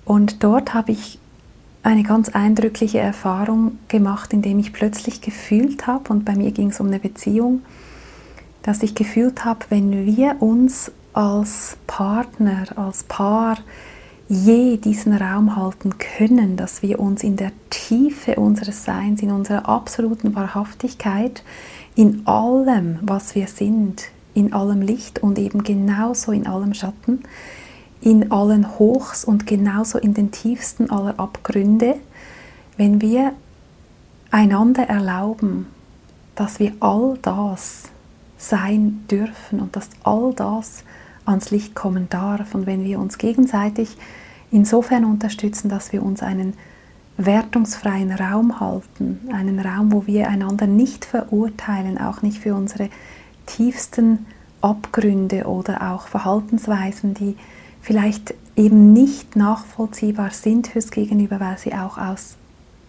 Und 0.05 0.43
dort 0.43 0.73
habe 0.73 0.91
ich 0.91 1.19
eine 1.83 2.03
ganz 2.03 2.29
eindrückliche 2.29 2.99
Erfahrung 2.99 3.77
gemacht, 3.87 4.33
indem 4.33 4.59
ich 4.59 4.73
plötzlich 4.73 5.21
gefühlt 5.21 5.87
habe, 5.87 6.11
und 6.11 6.25
bei 6.25 6.35
mir 6.35 6.51
ging 6.51 6.69
es 6.69 6.79
um 6.79 6.87
eine 6.87 6.99
Beziehung, 6.99 7.61
dass 8.63 8.83
ich 8.83 8.95
gefühlt 8.95 9.45
habe, 9.45 9.65
wenn 9.69 10.05
wir 10.05 10.41
uns 10.41 10.91
als 11.13 11.77
Partner, 11.87 12.65
als 12.75 13.03
Paar 13.03 13.57
je 14.27 14.77
diesen 14.77 15.13
Raum 15.13 15.55
halten 15.55 15.97
können, 15.97 16.55
dass 16.55 16.83
wir 16.83 16.99
uns 16.99 17.23
in 17.23 17.35
der 17.35 17.51
Tiefe 17.71 18.35
unseres 18.35 18.85
Seins, 18.85 19.23
in 19.23 19.31
unserer 19.31 19.67
absoluten 19.67 20.35
Wahrhaftigkeit, 20.35 21.43
in 21.99 22.25
allem, 22.25 22.97
was 23.01 23.35
wir 23.35 23.47
sind, 23.47 24.05
in 24.33 24.53
allem 24.53 24.81
Licht 24.81 25.21
und 25.21 25.37
eben 25.37 25.65
genauso 25.65 26.31
in 26.31 26.47
allem 26.47 26.73
Schatten, 26.73 27.23
in 27.99 28.31
allen 28.31 28.79
Hochs 28.79 29.25
und 29.25 29.45
genauso 29.45 29.97
in 29.97 30.13
den 30.13 30.31
tiefsten 30.31 30.89
aller 30.91 31.19
Abgründe, 31.19 31.95
wenn 32.77 33.01
wir 33.01 33.33
einander 34.31 34.83
erlauben, 34.83 35.67
dass 36.35 36.61
wir 36.61 36.71
all 36.79 37.17
das 37.21 37.89
sein 38.37 39.03
dürfen 39.11 39.59
und 39.59 39.75
dass 39.75 39.89
all 40.03 40.33
das 40.33 40.85
ans 41.25 41.51
Licht 41.51 41.75
kommen 41.75 42.07
darf 42.09 42.55
und 42.55 42.65
wenn 42.65 42.85
wir 42.85 42.97
uns 42.97 43.17
gegenseitig 43.17 43.97
insofern 44.51 45.03
unterstützen, 45.03 45.67
dass 45.67 45.91
wir 45.91 46.01
uns 46.01 46.23
einen 46.23 46.53
wertungsfreien 47.19 48.11
Raum 48.11 48.59
halten, 48.61 49.19
einen 49.33 49.59
Raum, 49.59 49.91
wo 49.91 50.07
wir 50.07 50.29
einander 50.29 50.67
nicht 50.67 51.03
verurteilen, 51.03 51.97
auch 51.97 52.21
nicht 52.21 52.39
für 52.39 52.55
unsere 52.55 52.89
tiefsten 53.45 54.25
Abgründe 54.61 55.45
oder 55.45 55.91
auch 55.91 56.07
Verhaltensweisen, 56.07 57.13
die 57.13 57.35
vielleicht 57.81 58.33
eben 58.55 58.93
nicht 58.93 59.35
nachvollziehbar 59.35 60.31
sind 60.31 60.67
fürs 60.67 60.91
Gegenüber, 60.91 61.39
weil 61.39 61.57
sie 61.57 61.73
auch 61.73 61.97
aus 61.97 62.35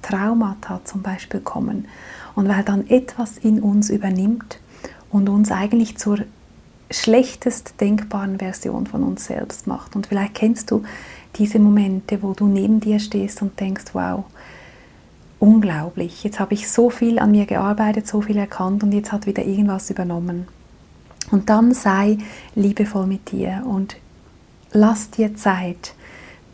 Traumata 0.02 0.80
zum 0.84 1.02
Beispiel 1.02 1.40
kommen 1.40 1.86
und 2.34 2.48
weil 2.48 2.62
dann 2.62 2.88
etwas 2.88 3.36
in 3.36 3.60
uns 3.60 3.90
übernimmt 3.90 4.60
und 5.10 5.28
uns 5.28 5.50
eigentlich 5.50 5.98
zur 5.98 6.18
schlechtest 6.90 7.80
denkbaren 7.80 8.38
Version 8.38 8.86
von 8.86 9.02
uns 9.02 9.26
selbst 9.26 9.66
macht. 9.66 9.94
Und 9.94 10.06
vielleicht 10.08 10.34
kennst 10.34 10.70
du 10.70 10.82
diese 11.36 11.58
Momente, 11.58 12.22
wo 12.22 12.32
du 12.32 12.46
neben 12.46 12.80
dir 12.80 12.98
stehst 12.98 13.42
und 13.42 13.58
denkst, 13.58 13.86
wow, 13.92 14.24
unglaublich, 15.38 16.22
jetzt 16.24 16.38
habe 16.40 16.54
ich 16.54 16.70
so 16.70 16.90
viel 16.90 17.18
an 17.18 17.30
mir 17.30 17.46
gearbeitet, 17.46 18.06
so 18.06 18.20
viel 18.20 18.36
erkannt 18.36 18.82
und 18.82 18.92
jetzt 18.92 19.12
hat 19.12 19.26
wieder 19.26 19.44
irgendwas 19.44 19.90
übernommen. 19.90 20.46
Und 21.30 21.48
dann 21.48 21.74
sei 21.74 22.18
liebevoll 22.54 23.06
mit 23.06 23.30
dir 23.30 23.62
und 23.64 23.96
lass 24.72 25.10
dir 25.10 25.34
Zeit, 25.34 25.94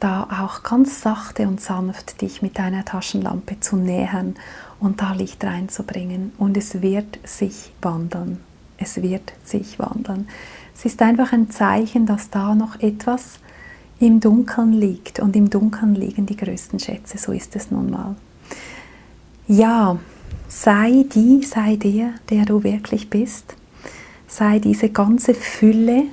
da 0.01 0.25
auch 0.43 0.63
ganz 0.63 1.01
sachte 1.01 1.49
und 1.49 1.61
sanft 1.61 2.21
dich 2.21 2.43
mit 2.43 2.59
deiner 2.59 2.85
Taschenlampe 2.85 3.61
zu 3.61 3.77
nähern 3.77 4.35
und 4.79 5.01
da 5.01 5.13
Licht 5.13 5.43
reinzubringen. 5.43 6.33
Und 6.37 6.57
es 6.57 6.83
wird 6.83 7.19
sich 7.25 7.73
wandeln. 7.81 8.41
Es 8.77 9.03
wird 9.03 9.33
sich 9.43 9.79
wandeln. 9.79 10.29
Es 10.75 10.85
ist 10.85 11.01
einfach 11.01 11.33
ein 11.33 11.51
Zeichen, 11.51 12.05
dass 12.05 12.29
da 12.29 12.55
noch 12.55 12.79
etwas 12.81 13.39
im 13.99 14.21
Dunkeln 14.21 14.73
liegt 14.73 15.21
und 15.21 15.35
im 15.37 15.49
Dunkeln 15.49 15.95
liegen 15.95 16.27
die 16.27 16.37
größten 16.37 16.79
Schätze, 16.79 17.19
so 17.19 17.33
ist 17.33 17.57
es 17.57 17.71
nun 17.71 17.91
mal. 17.91 18.15
Ja, 19.49 19.99
sei 20.49 21.05
die, 21.15 21.43
sei 21.43 21.77
der, 21.77 22.11
der 22.31 22.45
du 22.45 22.63
wirklich 22.63 23.09
bist, 23.09 23.55
sei 24.27 24.59
diese 24.59 24.91
ganze 24.91 25.35
Fülle 25.35 26.05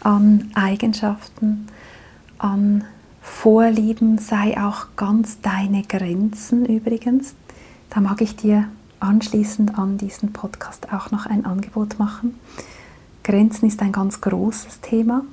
an 0.00 0.50
Eigenschaften, 0.54 1.66
an 2.38 2.84
Vorlieben, 3.22 4.18
sei 4.18 4.60
auch 4.60 4.88
ganz 4.96 5.40
deine 5.40 5.84
Grenzen 5.84 6.66
übrigens. 6.66 7.34
Da 7.88 8.00
mag 8.00 8.20
ich 8.20 8.34
dir 8.34 8.66
anschließend 8.98 9.78
an 9.78 9.96
diesen 9.96 10.32
Podcast 10.32 10.92
auch 10.92 11.10
noch 11.12 11.26
ein 11.26 11.44
Angebot 11.44 11.98
machen. 11.98 12.34
Grenzen 13.22 13.66
ist 13.66 13.80
ein 13.80 13.92
ganz 13.92 14.20
großes 14.20 14.80
Thema 14.80 15.24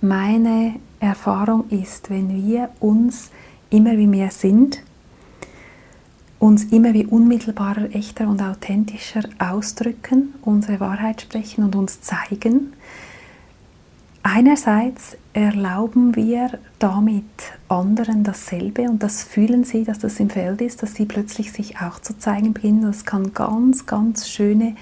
meine 0.00 0.76
Erfahrung 0.98 1.68
ist, 1.70 2.10
wenn 2.10 2.44
wir 2.46 2.70
uns 2.80 3.30
immer 3.70 3.96
wie 3.96 4.06
mehr 4.06 4.30
sind, 4.30 4.82
uns 6.38 6.64
immer 6.64 6.94
wie 6.94 7.04
unmittelbarer, 7.04 7.94
echter 7.94 8.26
und 8.26 8.42
authentischer 8.42 9.22
ausdrücken, 9.38 10.34
unsere 10.42 10.80
Wahrheit 10.80 11.20
sprechen 11.20 11.64
und 11.64 11.76
uns 11.76 12.00
zeigen, 12.00 12.72
einerseits 14.22 15.18
erlauben 15.32 16.16
wir 16.16 16.58
damit 16.78 17.24
anderen 17.68 18.24
dasselbe 18.24 18.82
und 18.82 19.02
das 19.02 19.22
fühlen 19.22 19.64
sie, 19.64 19.84
dass 19.84 19.98
das 19.98 20.18
im 20.18 20.30
Feld 20.30 20.62
ist, 20.62 20.82
dass 20.82 20.94
sie 20.94 21.04
plötzlich 21.04 21.52
sich 21.52 21.78
auch 21.80 22.00
zu 22.00 22.18
zeigen 22.18 22.54
beginnen. 22.54 22.82
Das 22.82 23.04
kann 23.04 23.32
ganz, 23.34 23.86
ganz 23.86 24.28
schöne 24.28 24.76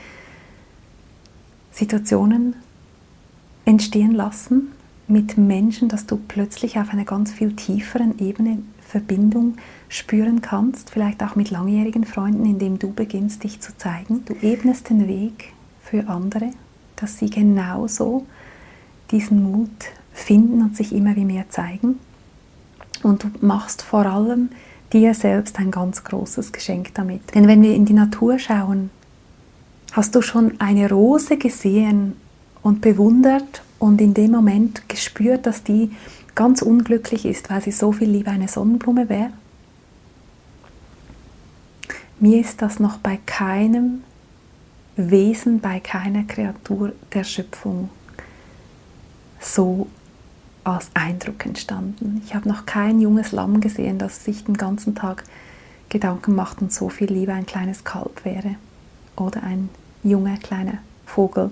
Situationen 1.73 2.55
entstehen 3.65 4.13
lassen, 4.13 4.73
mit 5.09 5.39
Menschen, 5.39 5.89
dass 5.89 6.07
du 6.07 6.17
plötzlich 6.17 6.79
auf 6.79 6.91
einer 6.91 7.05
ganz 7.05 7.33
viel 7.33 7.57
tieferen 7.57 8.19
Ebene 8.19 8.59
Verbindung 8.81 9.57
spüren 9.89 10.41
kannst, 10.41 10.91
vielleicht 10.91 11.23
auch 11.23 11.35
mit 11.35 11.51
langjährigen 11.51 12.05
Freunden, 12.05 12.45
indem 12.47 12.79
du 12.79 12.93
beginnst, 12.93 13.45
dich 13.45 13.61
zu 13.61 13.77
zeigen. 13.77 14.25
Du 14.25 14.35
ebnest 14.41 14.91
den 14.91 15.09
Weg 15.09 15.53
für 15.83 16.09
andere, 16.09 16.51
dass 16.97 17.19
sie 17.19 17.31
genauso 17.31 18.27
diesen 19.11 19.43
Mut 19.43 19.71
finden 20.13 20.63
und 20.63 20.77
sich 20.77 20.93
immer 20.93 21.17
wie 21.17 21.25
mehr 21.25 21.49
zeigen. 21.49 21.99
Und 23.03 23.25
du 23.25 23.31
machst 23.41 23.83
vor 23.83 24.07
allem 24.07 24.51
dir 24.93 25.15
selbst 25.15 25.59
ein 25.59 25.71
ganz 25.71 26.05
großes 26.05 26.53
Geschenk 26.53 26.95
damit. 26.95 27.35
Denn 27.35 27.47
wenn 27.47 27.63
wir 27.63 27.75
in 27.75 27.85
die 27.85 27.93
Natur 27.93 28.39
schauen, 28.39 28.91
hast 29.93 30.15
du 30.15 30.23
schon 30.23 30.61
eine 30.61 30.91
Rose 30.91 31.37
gesehen 31.37 32.15
und 32.63 32.81
bewundert 32.81 33.63
und 33.79 34.01
in 34.01 34.15
dem 34.15 34.31
Moment 34.33 34.89
gespürt, 34.89 35.47
dass 35.47 35.63
die 35.63 35.91
ganz 36.35 36.63
unglücklich 36.63 37.25
ist, 37.25 37.51
weil 37.51 37.63
sie 37.63 37.73
so 37.73 37.93
viel 37.93 38.11
lieber 38.11 38.31
eine 38.31 38.49
Sonnenblume 38.49 39.09
wäre? 39.09 39.31
Mir 42.21 42.41
ist 42.41 42.63
das 42.63 42.81
noch 42.81 42.99
bei 42.99 43.19
keinem 43.27 44.03
Wesen, 44.97 45.61
bei 45.61 45.79
keiner 45.79 46.25
Kreatur 46.25 46.93
der 47.13 47.23
Schöpfung 47.23 47.91
so 49.41 49.87
als 50.65 50.91
Eindruck 50.95 51.47
entstanden. 51.47 52.21
Ich 52.25 52.35
habe 52.35 52.49
noch 52.49 52.67
kein 52.67 53.01
junges 53.01 53.33
Lamm 53.33 53.61
gesehen, 53.61 53.99
das 53.99 54.25
sich 54.25 54.45
den 54.45 54.57
ganzen 54.57 54.95
Tag 54.95 55.25
Gedanken 55.89 56.35
macht 56.35 56.61
und 56.61 56.73
so 56.73 56.89
viel 56.89 57.11
lieber 57.11 57.33
ein 57.33 57.47
kleines 57.47 57.85
Kalb 57.85 58.25
wäre 58.25 58.57
oder 59.17 59.43
ein 59.43 59.71
junger 60.03 60.37
kleiner 60.37 60.79
Vogel. 61.07 61.51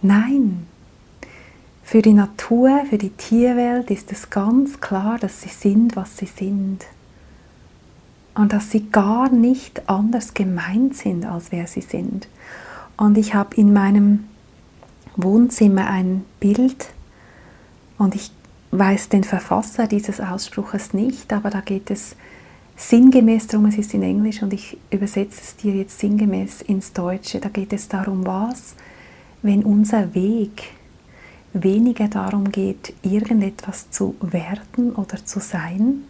Nein, 0.00 0.66
für 1.88 2.02
die 2.02 2.12
Natur, 2.12 2.84
für 2.90 2.98
die 2.98 3.08
Tierwelt 3.08 3.90
ist 3.90 4.12
es 4.12 4.28
ganz 4.28 4.78
klar, 4.78 5.16
dass 5.18 5.40
sie 5.40 5.48
sind, 5.48 5.96
was 5.96 6.18
sie 6.18 6.26
sind. 6.26 6.84
Und 8.34 8.52
dass 8.52 8.70
sie 8.70 8.90
gar 8.90 9.30
nicht 9.30 9.88
anders 9.88 10.34
gemeint 10.34 10.94
sind, 10.94 11.24
als 11.24 11.50
wer 11.50 11.66
sie 11.66 11.80
sind. 11.80 12.28
Und 12.98 13.16
ich 13.16 13.32
habe 13.32 13.56
in 13.56 13.72
meinem 13.72 14.24
Wohnzimmer 15.16 15.86
ein 15.86 16.26
Bild 16.40 16.88
und 17.96 18.14
ich 18.14 18.32
weiß 18.70 19.08
den 19.08 19.24
Verfasser 19.24 19.86
dieses 19.86 20.20
Ausspruches 20.20 20.92
nicht, 20.92 21.32
aber 21.32 21.48
da 21.48 21.62
geht 21.62 21.90
es 21.90 22.16
sinngemäß 22.76 23.46
darum, 23.46 23.64
es 23.64 23.78
ist 23.78 23.94
in 23.94 24.02
Englisch 24.02 24.42
und 24.42 24.52
ich 24.52 24.76
übersetze 24.90 25.40
es 25.42 25.56
dir 25.56 25.74
jetzt 25.74 25.98
sinngemäß 25.98 26.60
ins 26.60 26.92
Deutsche. 26.92 27.40
Da 27.40 27.48
geht 27.48 27.72
es 27.72 27.88
darum, 27.88 28.26
was, 28.26 28.74
wenn 29.40 29.64
unser 29.64 30.14
Weg 30.14 30.77
weniger 31.52 32.08
darum 32.08 32.50
geht, 32.50 32.94
irgendetwas 33.02 33.90
zu 33.90 34.16
werden 34.20 34.92
oder 34.92 35.24
zu 35.24 35.40
sein 35.40 36.04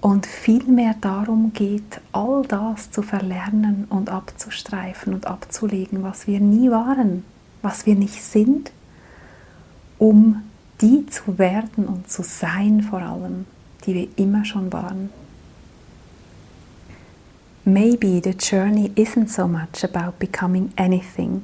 und 0.00 0.26
vielmehr 0.26 0.94
darum 1.00 1.52
geht, 1.52 2.00
all 2.12 2.42
das 2.46 2.90
zu 2.90 3.02
verlernen 3.02 3.86
und 3.88 4.10
abzustreifen 4.10 5.14
und 5.14 5.26
abzulegen, 5.26 6.02
was 6.02 6.26
wir 6.26 6.40
nie 6.40 6.70
waren, 6.70 7.24
was 7.62 7.86
wir 7.86 7.94
nicht 7.94 8.22
sind, 8.22 8.70
um 9.98 10.42
die 10.80 11.06
zu 11.06 11.38
werden 11.38 11.86
und 11.86 12.08
zu 12.08 12.22
sein 12.22 12.82
vor 12.82 13.02
allem, 13.02 13.46
die 13.84 13.94
wir 13.94 14.08
immer 14.16 14.44
schon 14.44 14.72
waren. 14.72 15.10
Maybe 17.64 18.20
the 18.22 18.30
journey 18.30 18.92
isn't 18.94 19.28
so 19.28 19.46
much 19.46 19.84
about 19.84 20.18
becoming 20.18 20.72
anything 20.76 21.42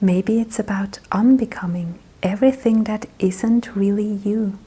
Maybe 0.00 0.40
it's 0.40 0.58
about 0.58 0.98
unbecoming 1.12 1.94
everything 2.22 2.84
that 2.84 3.06
isn't 3.18 3.76
really 3.76 4.18
you, 4.24 4.58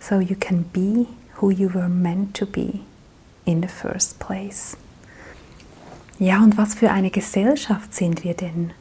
so 0.00 0.18
you 0.18 0.34
can 0.34 0.64
be 0.72 1.06
who 1.34 1.50
you 1.50 1.68
were 1.68 1.88
meant 1.88 2.34
to 2.34 2.46
be 2.46 2.80
in 3.46 3.60
the 3.60 3.68
first 3.68 4.18
place. 4.18 4.76
Ja, 6.18 6.42
und 6.42 6.56
was 6.56 6.74
für 6.74 6.90
eine 6.90 7.10
Gesellschaft 7.10 7.94
sind 7.94 8.24
wir 8.24 8.34
denn, 8.34 8.72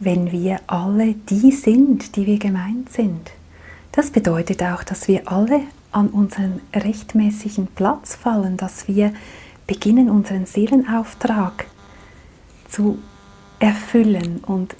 wenn 0.00 0.32
wir 0.32 0.60
alle 0.66 1.14
die 1.14 1.52
sind, 1.52 2.16
die 2.16 2.26
wir 2.26 2.38
gemeint 2.38 2.90
sind? 2.90 3.30
Das 3.92 4.10
bedeutet 4.10 4.62
auch, 4.62 4.82
dass 4.82 5.06
wir 5.06 5.30
alle 5.30 5.60
an 5.92 6.08
unseren 6.08 6.60
rechtmäßigen 6.74 7.68
Platz 7.68 8.16
fallen, 8.16 8.56
dass 8.56 8.88
wir 8.88 9.12
beginnen, 9.68 10.10
unseren 10.10 10.46
Seelenauftrag 10.46 11.66
zu 12.68 12.98
erfüllen. 13.58 14.42
Und 14.46 14.76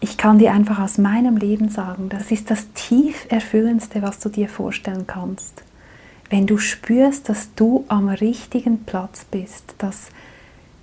ich 0.00 0.16
kann 0.16 0.38
dir 0.38 0.52
einfach 0.52 0.78
aus 0.78 0.98
meinem 0.98 1.36
Leben 1.36 1.68
sagen, 1.68 2.08
das 2.08 2.30
ist 2.30 2.50
das 2.50 2.72
tief 2.72 3.26
erfüllendste, 3.28 4.02
was 4.02 4.20
du 4.20 4.28
dir 4.28 4.48
vorstellen 4.48 5.06
kannst. 5.06 5.62
Wenn 6.30 6.46
du 6.46 6.58
spürst, 6.58 7.28
dass 7.28 7.54
du 7.54 7.84
am 7.88 8.08
richtigen 8.08 8.84
Platz 8.84 9.24
bist, 9.24 9.74
dass 9.78 10.08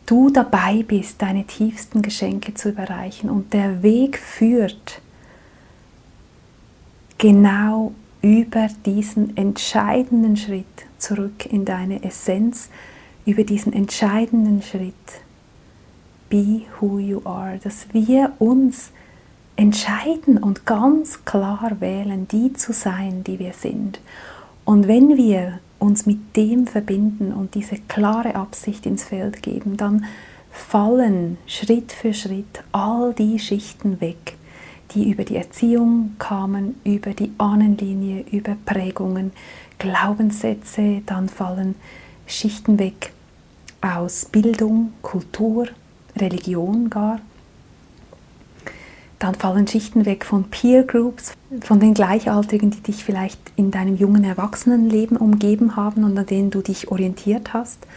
du 0.05 0.29
dabei 0.29 0.83
bist, 0.83 1.21
deine 1.21 1.45
tiefsten 1.45 2.01
Geschenke 2.01 2.53
zu 2.53 2.69
überreichen 2.69 3.29
und 3.29 3.53
der 3.53 3.83
Weg 3.83 4.17
führt 4.17 5.01
genau 7.17 7.93
über 8.21 8.67
diesen 8.85 9.37
entscheidenden 9.37 10.35
Schritt 10.35 10.65
zurück 10.97 11.45
in 11.45 11.63
deine 11.63 12.03
Essenz, 12.03 12.69
über 13.25 13.43
diesen 13.43 13.71
entscheidenden 13.73 14.61
Schritt, 14.61 14.93
be 16.35 16.65
who 16.81 16.99
you 16.99 17.21
are, 17.23 17.57
dass 17.63 17.87
wir 17.93 18.33
uns 18.39 18.91
entscheiden 19.55 20.37
und 20.37 20.65
ganz 20.65 21.23
klar 21.23 21.77
wählen, 21.79 22.27
die 22.27 22.51
zu 22.51 22.73
sein, 22.73 23.23
die 23.23 23.39
wir 23.39 23.53
sind. 23.53 24.01
Und 24.65 24.89
wenn 24.89 25.15
wir 25.15 25.59
uns 25.79 26.05
mit 26.05 26.35
dem 26.35 26.67
verbinden 26.67 27.31
und 27.31 27.55
diese 27.55 27.77
klare 27.87 28.35
Absicht 28.35 28.85
ins 28.85 29.05
Feld 29.05 29.43
geben, 29.43 29.77
dann 29.77 30.05
fallen 30.51 31.37
Schritt 31.47 31.93
für 31.93 32.13
Schritt 32.13 32.63
all 32.73 33.13
die 33.13 33.39
Schichten 33.39 34.01
weg, 34.01 34.35
die 34.91 35.09
über 35.09 35.23
die 35.23 35.37
Erziehung 35.37 36.15
kamen, 36.19 36.75
über 36.83 37.11
die 37.11 37.31
Ahnenlinie, 37.37 38.25
über 38.29 38.57
Prägungen, 38.65 39.31
Glaubenssätze, 39.79 41.01
dann 41.05 41.29
fallen 41.29 41.75
Schichten 42.27 42.77
weg 42.77 43.13
aus 43.79 44.25
Bildung, 44.25 44.91
Kultur, 45.01 45.67
Religion 46.15 46.89
gar. 46.89 47.19
Dann 49.19 49.35
fallen 49.35 49.67
Schichten 49.67 50.05
weg 50.05 50.25
von 50.25 50.45
Peer 50.45 50.83
Groups, 50.83 51.33
von 51.61 51.79
den 51.79 51.93
Gleichaltrigen, 51.93 52.71
die 52.71 52.81
dich 52.81 53.03
vielleicht 53.03 53.39
in 53.55 53.71
deinem 53.71 53.95
jungen 53.95 54.23
Erwachsenenleben 54.23 55.17
umgeben 55.17 55.75
haben 55.75 56.03
und 56.03 56.17
an 56.17 56.25
denen 56.25 56.51
du 56.51 56.61
dich 56.61 56.89
orientiert 56.89 57.53
hast 57.53 57.87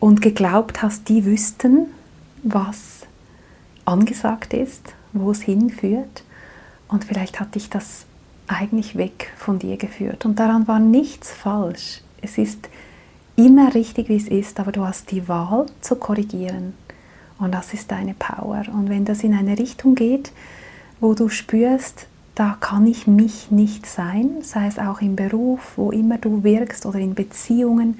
und 0.00 0.20
geglaubt 0.20 0.82
hast, 0.82 1.08
die 1.08 1.24
wüssten, 1.24 1.86
was 2.42 3.06
angesagt 3.84 4.52
ist, 4.52 4.94
wo 5.12 5.30
es 5.30 5.42
hinführt. 5.42 6.24
Und 6.88 7.04
vielleicht 7.04 7.40
hat 7.40 7.54
dich 7.54 7.70
das 7.70 8.06
eigentlich 8.48 8.96
weg 8.96 9.32
von 9.36 9.58
dir 9.58 9.76
geführt. 9.76 10.24
Und 10.24 10.38
daran 10.38 10.66
war 10.68 10.80
nichts 10.80 11.30
falsch. 11.30 12.00
Es 12.20 12.36
ist 12.36 12.68
immer 13.36 13.74
richtig, 13.74 14.08
wie 14.08 14.16
es 14.16 14.28
ist, 14.28 14.60
aber 14.60 14.72
du 14.72 14.84
hast 14.84 15.10
die 15.10 15.28
Wahl 15.28 15.66
zu 15.80 15.96
korrigieren. 15.96 16.74
Und 17.42 17.52
das 17.52 17.74
ist 17.74 17.90
deine 17.90 18.14
Power. 18.14 18.62
Und 18.72 18.88
wenn 18.88 19.04
das 19.04 19.24
in 19.24 19.34
eine 19.34 19.58
Richtung 19.58 19.96
geht, 19.96 20.32
wo 21.00 21.14
du 21.14 21.28
spürst, 21.28 22.06
da 22.36 22.56
kann 22.60 22.86
ich 22.86 23.06
mich 23.06 23.50
nicht 23.50 23.84
sein, 23.84 24.36
sei 24.42 24.68
es 24.68 24.78
auch 24.78 25.00
im 25.00 25.16
Beruf, 25.16 25.72
wo 25.76 25.90
immer 25.90 26.18
du 26.18 26.44
wirkst 26.44 26.86
oder 26.86 27.00
in 27.00 27.14
Beziehungen, 27.14 27.98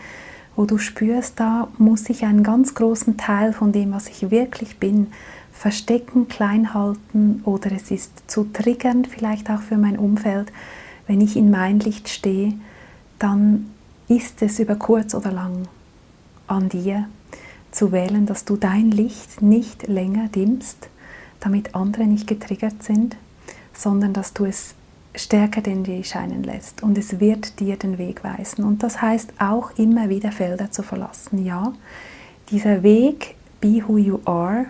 wo 0.54 0.64
du 0.64 0.78
spürst, 0.78 1.40
da 1.40 1.68
muss 1.76 2.08
ich 2.08 2.25
einen 2.25 2.44
ganz 2.44 2.75
großen 2.75 3.16
Teil 3.16 3.52
von 3.52 3.72
dem, 3.72 3.92
was 3.92 4.08
ich 4.08 4.30
wirklich 4.30 4.78
bin, 4.78 5.08
verstecken, 5.52 6.28
klein 6.28 6.72
halten 6.72 7.42
oder 7.44 7.72
es 7.72 7.90
ist 7.90 8.30
zu 8.30 8.44
triggernd 8.44 9.08
vielleicht 9.08 9.50
auch 9.50 9.61
für 9.61 9.76
mein 9.76 9.99
Umfeld. 9.99 10.52
Wenn 11.06 11.20
ich 11.20 11.37
in 11.37 11.50
mein 11.50 11.80
Licht 11.80 12.08
stehe, 12.08 12.54
dann 13.18 13.70
ist 14.06 14.40
es 14.40 14.61
über 14.61 14.76
kurz 14.76 15.14
oder 15.14 15.33
lang 15.33 15.68
an 16.46 16.68
dir 16.68 17.09
zu 17.72 17.90
wählen, 17.90 18.26
dass 18.26 18.44
du 18.44 18.56
dein 18.56 18.90
Licht 18.90 19.42
nicht 19.42 19.88
länger 19.88 20.28
dimmst, 20.28 20.88
damit 21.40 21.74
andere 21.74 22.04
nicht 22.04 22.26
getriggert 22.26 22.82
sind, 22.82 23.16
sondern 23.72 24.12
dass 24.12 24.32
du 24.32 24.44
es 24.44 24.74
stärker 25.14 25.61
denn 25.61 25.85
je 25.85 26.02
scheinen 26.04 26.42
lässt 26.42 26.82
und 26.82 26.96
es 26.96 27.20
wird 27.20 27.61
dir 27.61 27.76
den 27.76 27.98
Weg 27.98 28.24
weisen. 28.24 28.64
Und 28.64 28.82
das 28.82 29.02
heißt 29.02 29.35
auch 29.38 29.72
immer 29.76 30.08
wieder 30.08 30.32
Felder 30.32 30.70
zu 30.70 30.82
verlassen. 30.82 31.44
Ja, 31.44 31.72
dieser 32.50 32.82
Weg, 32.82 33.37
be 33.61 33.82
who 33.87 33.98
you 33.98 34.20
are, 34.24 34.66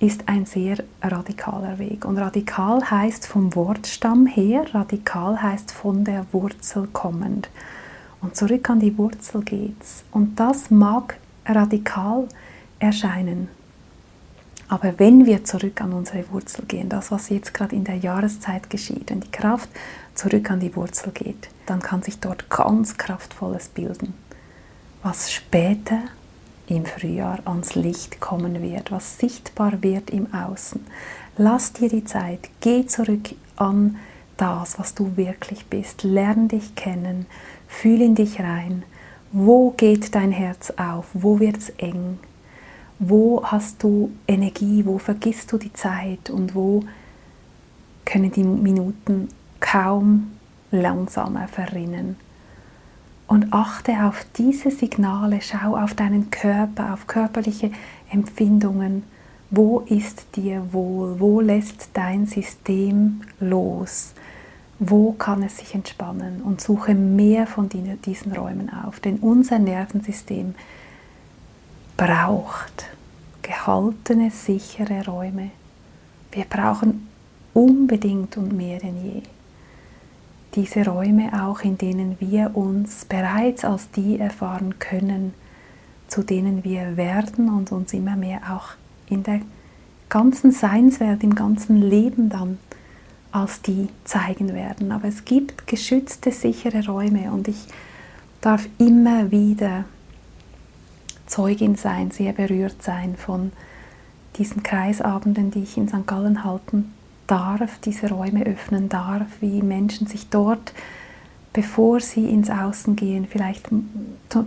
ist 0.00 0.28
ein 0.28 0.44
sehr 0.44 0.78
radikaler 1.02 1.78
Weg. 1.78 2.04
Und 2.04 2.18
radikal 2.18 2.90
heißt 2.90 3.26
vom 3.26 3.54
Wortstamm 3.54 4.26
her, 4.26 4.64
radikal 4.74 5.40
heißt 5.40 5.72
von 5.72 6.04
der 6.04 6.26
Wurzel 6.32 6.88
kommend. 6.92 7.48
Und 8.20 8.36
zurück 8.36 8.68
an 8.70 8.80
die 8.80 8.96
Wurzel 8.98 9.42
geht's. 9.42 10.04
Und 10.10 10.38
das 10.38 10.70
mag 10.70 11.16
radikal 11.48 12.28
erscheinen. 12.78 13.48
Aber 14.68 14.98
wenn 14.98 15.26
wir 15.26 15.44
zurück 15.44 15.80
an 15.80 15.92
unsere 15.92 16.28
Wurzel 16.30 16.64
gehen, 16.66 16.88
das, 16.88 17.10
was 17.12 17.28
jetzt 17.28 17.54
gerade 17.54 17.76
in 17.76 17.84
der 17.84 17.96
Jahreszeit 17.96 18.68
geschieht, 18.68 19.10
wenn 19.10 19.20
die 19.20 19.30
Kraft 19.30 19.68
zurück 20.14 20.50
an 20.50 20.60
die 20.60 20.74
Wurzel 20.74 21.12
geht, 21.12 21.48
dann 21.66 21.80
kann 21.80 22.02
sich 22.02 22.18
dort 22.18 22.50
ganz 22.50 22.96
Kraftvolles 22.96 23.68
bilden, 23.68 24.14
was 25.02 25.32
später 25.32 26.00
im 26.66 26.84
Frühjahr 26.84 27.38
ans 27.44 27.76
Licht 27.76 28.20
kommen 28.20 28.60
wird, 28.60 28.90
was 28.90 29.18
sichtbar 29.18 29.82
wird 29.82 30.10
im 30.10 30.34
Außen. 30.34 30.84
Lass 31.36 31.72
dir 31.72 31.88
die 31.88 32.04
Zeit, 32.04 32.40
geh 32.60 32.86
zurück 32.86 33.34
an 33.54 33.98
das, 34.36 34.78
was 34.78 34.94
du 34.94 35.16
wirklich 35.16 35.66
bist, 35.66 36.02
lern 36.02 36.48
dich 36.48 36.74
kennen, 36.74 37.26
fühl 37.68 38.02
in 38.02 38.16
dich 38.16 38.40
rein. 38.40 38.82
Wo 39.38 39.72
geht 39.72 40.14
dein 40.14 40.32
Herz 40.32 40.72
auf? 40.78 41.08
Wo 41.12 41.40
wird 41.40 41.58
es 41.58 41.68
eng? 41.68 42.18
Wo 42.98 43.44
hast 43.44 43.82
du 43.82 44.10
Energie? 44.26 44.86
Wo 44.86 44.96
vergisst 44.96 45.52
du 45.52 45.58
die 45.58 45.74
Zeit? 45.74 46.30
Und 46.30 46.54
wo 46.54 46.84
können 48.06 48.32
die 48.32 48.42
Minuten 48.42 49.28
kaum 49.60 50.38
langsamer 50.70 51.48
verrinnen? 51.48 52.16
Und 53.26 53.52
achte 53.52 54.04
auf 54.04 54.24
diese 54.38 54.70
Signale, 54.70 55.42
schau 55.42 55.76
auf 55.76 55.92
deinen 55.92 56.30
Körper, 56.30 56.94
auf 56.94 57.06
körperliche 57.06 57.72
Empfindungen. 58.10 59.02
Wo 59.50 59.80
ist 59.80 60.34
dir 60.36 60.72
wohl? 60.72 61.20
Wo 61.20 61.42
lässt 61.42 61.90
dein 61.92 62.24
System 62.24 63.20
los? 63.38 64.14
Wo 64.78 65.12
kann 65.12 65.42
es 65.42 65.58
sich 65.58 65.74
entspannen? 65.74 66.42
Und 66.42 66.60
suche 66.60 66.94
mehr 66.94 67.46
von 67.46 67.68
diesen 67.68 68.32
Räumen 68.32 68.70
auf. 68.72 69.00
Denn 69.00 69.16
unser 69.18 69.58
Nervensystem 69.58 70.54
braucht 71.96 72.86
gehaltene, 73.42 74.30
sichere 74.30 75.06
Räume. 75.06 75.50
Wir 76.32 76.44
brauchen 76.44 77.08
unbedingt 77.54 78.36
und 78.36 78.52
mehr 78.52 78.78
denn 78.78 79.02
je 79.02 79.22
diese 80.54 80.86
Räume 80.86 81.44
auch, 81.44 81.60
in 81.60 81.76
denen 81.76 82.16
wir 82.18 82.56
uns 82.56 83.04
bereits 83.04 83.64
als 83.64 83.90
die 83.90 84.18
erfahren 84.18 84.78
können, 84.78 85.34
zu 86.08 86.22
denen 86.22 86.64
wir 86.64 86.96
werden 86.96 87.50
und 87.50 87.72
uns 87.72 87.92
immer 87.92 88.16
mehr 88.16 88.40
auch 88.50 88.70
in 89.08 89.22
der 89.22 89.40
ganzen 90.08 90.52
Seinswelt, 90.52 91.22
im 91.22 91.34
ganzen 91.34 91.82
Leben 91.82 92.30
dann 92.30 92.58
als 93.36 93.60
die 93.60 93.88
zeigen 94.04 94.54
werden. 94.54 94.90
Aber 94.92 95.08
es 95.08 95.26
gibt 95.26 95.66
geschützte, 95.66 96.32
sichere 96.32 96.86
Räume 96.86 97.30
und 97.30 97.48
ich 97.48 97.66
darf 98.40 98.66
immer 98.78 99.30
wieder 99.30 99.84
Zeugin 101.26 101.74
sein, 101.76 102.10
sehr 102.10 102.32
berührt 102.32 102.82
sein 102.82 103.14
von 103.16 103.52
diesen 104.38 104.62
Kreisabenden, 104.62 105.50
die 105.50 105.64
ich 105.64 105.76
in 105.76 105.88
St. 105.88 106.06
Gallen 106.06 106.44
halten 106.44 106.94
darf, 107.26 107.78
diese 107.84 108.08
Räume 108.08 108.46
öffnen 108.46 108.88
darf, 108.88 109.26
wie 109.40 109.60
Menschen 109.60 110.06
sich 110.06 110.28
dort, 110.30 110.72
bevor 111.52 112.00
sie 112.00 112.30
ins 112.30 112.48
Außen 112.48 112.96
gehen, 112.96 113.26
vielleicht 113.28 113.68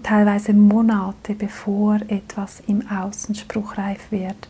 teilweise 0.04 0.54
Monate 0.54 1.36
bevor 1.36 1.99
etwas 2.08 2.62
im 2.65 2.88
Außen 2.89 3.36
spruchreif 3.36 4.12
wird, 4.12 4.47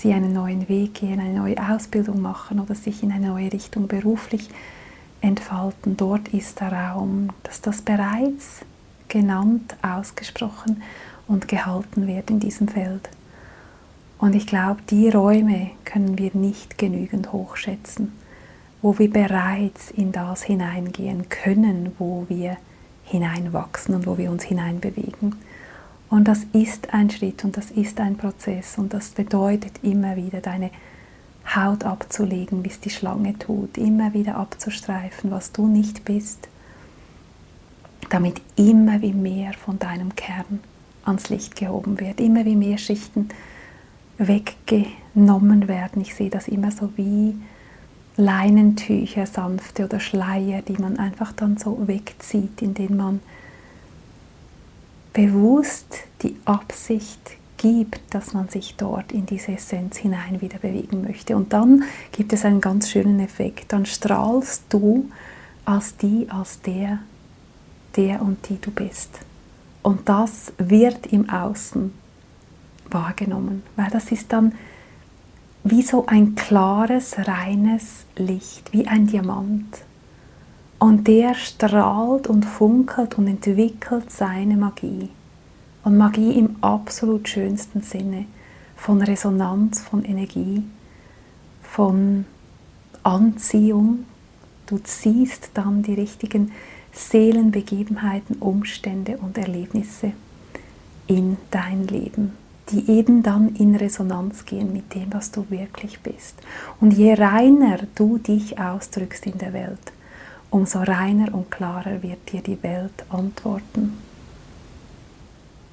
sie 0.00 0.12
einen 0.12 0.32
neuen 0.32 0.68
Weg 0.68 0.94
gehen, 0.94 1.20
eine 1.20 1.38
neue 1.38 1.56
Ausbildung 1.58 2.22
machen 2.22 2.60
oder 2.60 2.74
sich 2.74 3.02
in 3.02 3.12
eine 3.12 3.28
neue 3.28 3.52
Richtung 3.52 3.88
beruflich 3.88 4.48
entfalten. 5.20 5.96
Dort 5.96 6.28
ist 6.28 6.60
der 6.60 6.72
Raum, 6.72 7.30
dass 7.42 7.60
das 7.60 7.82
bereits 7.82 8.60
genannt, 9.08 9.76
ausgesprochen 9.82 10.82
und 11.26 11.48
gehalten 11.48 12.06
wird 12.06 12.30
in 12.30 12.40
diesem 12.40 12.68
Feld. 12.68 13.08
Und 14.18 14.34
ich 14.34 14.46
glaube, 14.46 14.80
die 14.90 15.08
Räume 15.08 15.70
können 15.84 16.18
wir 16.18 16.30
nicht 16.34 16.78
genügend 16.78 17.32
hochschätzen, 17.32 18.12
wo 18.82 18.98
wir 18.98 19.10
bereits 19.10 19.90
in 19.90 20.12
das 20.12 20.42
hineingehen 20.42 21.28
können, 21.28 21.92
wo 21.98 22.24
wir 22.28 22.56
hineinwachsen 23.04 23.94
und 23.94 24.06
wo 24.06 24.18
wir 24.18 24.30
uns 24.30 24.44
hineinbewegen. 24.44 25.36
Und 26.10 26.26
das 26.26 26.44
ist 26.52 26.94
ein 26.94 27.10
Schritt 27.10 27.44
und 27.44 27.56
das 27.56 27.70
ist 27.70 28.00
ein 28.00 28.16
Prozess 28.16 28.78
und 28.78 28.94
das 28.94 29.10
bedeutet 29.10 29.72
immer 29.82 30.16
wieder 30.16 30.40
deine 30.40 30.70
Haut 31.54 31.84
abzulegen, 31.84 32.62
bis 32.62 32.80
die 32.80 32.90
Schlange 32.90 33.38
tut, 33.38 33.76
immer 33.78 34.14
wieder 34.14 34.36
abzustreifen, 34.36 35.30
was 35.30 35.52
du 35.52 35.66
nicht 35.66 36.04
bist 36.04 36.48
damit 38.08 38.40
immer 38.56 39.00
wie 39.02 39.12
mehr 39.12 39.52
von 39.52 39.78
deinem 39.78 40.14
Kern 40.16 40.60
ans 41.04 41.28
Licht 41.28 41.56
gehoben 41.56 42.00
wird, 42.00 42.20
immer 42.20 42.44
wie 42.44 42.56
mehr 42.56 42.78
Schichten 42.78 43.28
weggenommen 44.18 45.68
werden. 45.68 46.02
Ich 46.02 46.14
sehe 46.14 46.30
das 46.30 46.48
immer 46.48 46.70
so 46.70 46.90
wie 46.96 47.36
Leinentücher, 48.16 49.26
sanfte 49.26 49.84
oder 49.84 50.00
Schleier, 50.00 50.62
die 50.62 50.78
man 50.78 50.98
einfach 50.98 51.32
dann 51.32 51.56
so 51.56 51.86
wegzieht, 51.86 52.62
indem 52.62 52.96
man 52.96 53.20
bewusst 55.12 56.04
die 56.22 56.36
Absicht 56.44 57.38
gibt, 57.56 58.14
dass 58.14 58.32
man 58.32 58.48
sich 58.48 58.76
dort 58.76 59.12
in 59.12 59.26
diese 59.26 59.52
Essenz 59.52 59.98
hinein 59.98 60.40
wieder 60.40 60.58
bewegen 60.58 61.02
möchte. 61.02 61.36
Und 61.36 61.52
dann 61.52 61.84
gibt 62.12 62.32
es 62.32 62.44
einen 62.44 62.60
ganz 62.60 62.88
schönen 62.88 63.20
Effekt. 63.20 63.72
Dann 63.72 63.84
strahlst 63.84 64.64
du 64.70 65.10
als 65.64 65.96
die, 65.96 66.26
als 66.30 66.62
der, 66.62 67.00
der 67.96 68.22
und 68.22 68.48
die 68.48 68.60
du 68.60 68.70
bist. 68.70 69.18
Und 69.82 70.08
das 70.08 70.52
wird 70.58 71.06
im 71.08 71.28
Außen 71.28 71.92
wahrgenommen, 72.90 73.62
weil 73.76 73.90
das 73.90 74.10
ist 74.12 74.32
dann 74.32 74.54
wie 75.64 75.82
so 75.82 76.06
ein 76.06 76.34
klares, 76.34 77.16
reines 77.18 78.06
Licht, 78.16 78.72
wie 78.72 78.86
ein 78.86 79.06
Diamant. 79.06 79.82
Und 80.78 81.08
der 81.08 81.34
strahlt 81.34 82.28
und 82.28 82.44
funkelt 82.44 83.18
und 83.18 83.26
entwickelt 83.26 84.10
seine 84.10 84.56
Magie. 84.56 85.08
Und 85.84 85.96
Magie 85.96 86.38
im 86.38 86.56
absolut 86.60 87.28
schönsten 87.28 87.82
Sinne 87.82 88.26
von 88.76 89.02
Resonanz, 89.02 89.80
von 89.80 90.04
Energie, 90.04 90.62
von 91.62 92.26
Anziehung. 93.02 94.04
Du 94.66 94.78
ziehst 94.78 95.50
dann 95.54 95.82
die 95.82 95.94
richtigen 95.94 96.52
Seelenbegebenheiten, 96.92 98.36
Umstände 98.36 99.18
und 99.18 99.36
Erlebnisse 99.36 100.12
in 101.06 101.36
dein 101.50 101.86
Leben 101.86 102.32
die 102.70 102.90
eben 102.90 103.22
dann 103.22 103.54
in 103.56 103.74
Resonanz 103.74 104.44
gehen 104.44 104.72
mit 104.72 104.94
dem, 104.94 105.12
was 105.12 105.30
du 105.30 105.46
wirklich 105.48 106.00
bist. 106.00 106.34
Und 106.80 106.92
je 106.92 107.14
reiner 107.14 107.78
du 107.94 108.18
dich 108.18 108.58
ausdrückst 108.58 109.26
in 109.26 109.38
der 109.38 109.52
Welt, 109.52 109.92
umso 110.50 110.80
reiner 110.80 111.34
und 111.34 111.50
klarer 111.50 112.02
wird 112.02 112.32
dir 112.32 112.40
die 112.40 112.62
Welt 112.62 113.04
antworten. 113.10 113.98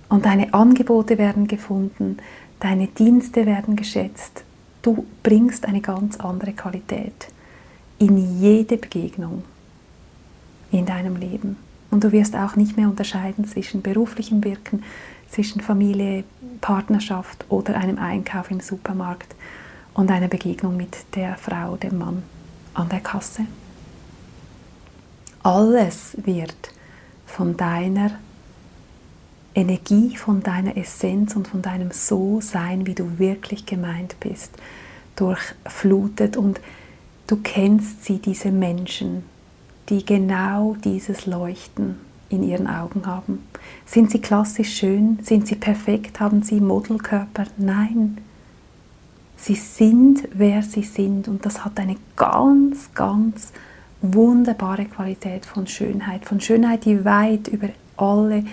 Und 0.09 0.25
deine 0.25 0.53
Angebote 0.53 1.17
werden 1.17 1.47
gefunden, 1.47 2.17
deine 2.59 2.88
Dienste 2.88 3.45
werden 3.45 3.75
geschätzt. 3.75 4.43
Du 4.81 5.05
bringst 5.23 5.65
eine 5.65 5.81
ganz 5.81 6.17
andere 6.17 6.53
Qualität 6.53 7.27
in 7.97 8.39
jede 8.39 8.77
Begegnung 8.77 9.43
in 10.71 10.85
deinem 10.85 11.15
Leben. 11.15 11.57
Und 11.89 12.03
du 12.03 12.11
wirst 12.11 12.35
auch 12.35 12.55
nicht 12.55 12.77
mehr 12.77 12.89
unterscheiden 12.89 13.45
zwischen 13.45 13.81
beruflichem 13.81 14.43
Wirken, 14.43 14.83
zwischen 15.29 15.61
Familie, 15.61 16.23
Partnerschaft 16.61 17.45
oder 17.49 17.75
einem 17.75 17.97
Einkauf 17.97 18.51
im 18.51 18.59
Supermarkt 18.59 19.35
und 19.93 20.11
einer 20.11 20.27
Begegnung 20.27 20.77
mit 20.77 20.95
der 21.15 21.35
Frau, 21.38 21.77
dem 21.77 21.97
Mann 21.97 22.23
an 22.73 22.89
der 22.89 22.99
Kasse. 22.99 23.45
Alles 25.45 26.17
wird 26.23 26.71
von 27.27 27.55
deiner 27.55 28.10
Energie, 29.53 30.17
von 30.17 30.41
deiner 30.41 30.75
Essenz 30.75 31.36
und 31.36 31.47
von 31.47 31.62
deinem 31.62 31.91
So 31.91 32.41
sein, 32.41 32.88
wie 32.88 32.95
du 32.95 33.19
wirklich 33.19 33.67
gemeint 33.67 34.15
bist, 34.19 34.53
durchflutet 35.15 36.36
und 36.36 36.60
du 37.27 37.36
kennst 37.36 38.05
sie, 38.05 38.17
diese 38.17 38.51
Menschen, 38.51 39.23
die 39.89 40.03
genau 40.03 40.77
dieses 40.84 41.27
Leuchten 41.27 41.99
in 42.29 42.41
ihren 42.41 42.65
Augen 42.65 43.05
haben. 43.05 43.43
Sind 43.86 44.10
sie 44.10 44.21
klassisch 44.21 44.75
schön? 44.75 45.19
Sind 45.21 45.45
sie 45.45 45.58
perfekt? 45.58 46.19
Haben 46.19 46.41
sie 46.41 46.60
Modelkörper? 46.60 47.45
Nein. 47.58 48.17
Sie 49.38 49.53
sind, 49.53 50.27
wer 50.34 50.63
sie 50.63 50.81
sind 50.81 51.27
und 51.27 51.45
das 51.45 51.63
hat 51.63 51.79
eine 51.79 51.97
ganz, 52.15 52.89
ganz 52.95 53.51
wunderbare 54.13 54.85
Qualität 54.85 55.45
von 55.45 55.67
Schönheit. 55.67 56.25
Von 56.25 56.39
Schönheit, 56.39 56.85
die 56.85 57.03
weit 57.05 57.47
über 57.47 57.69
alle 57.97 58.43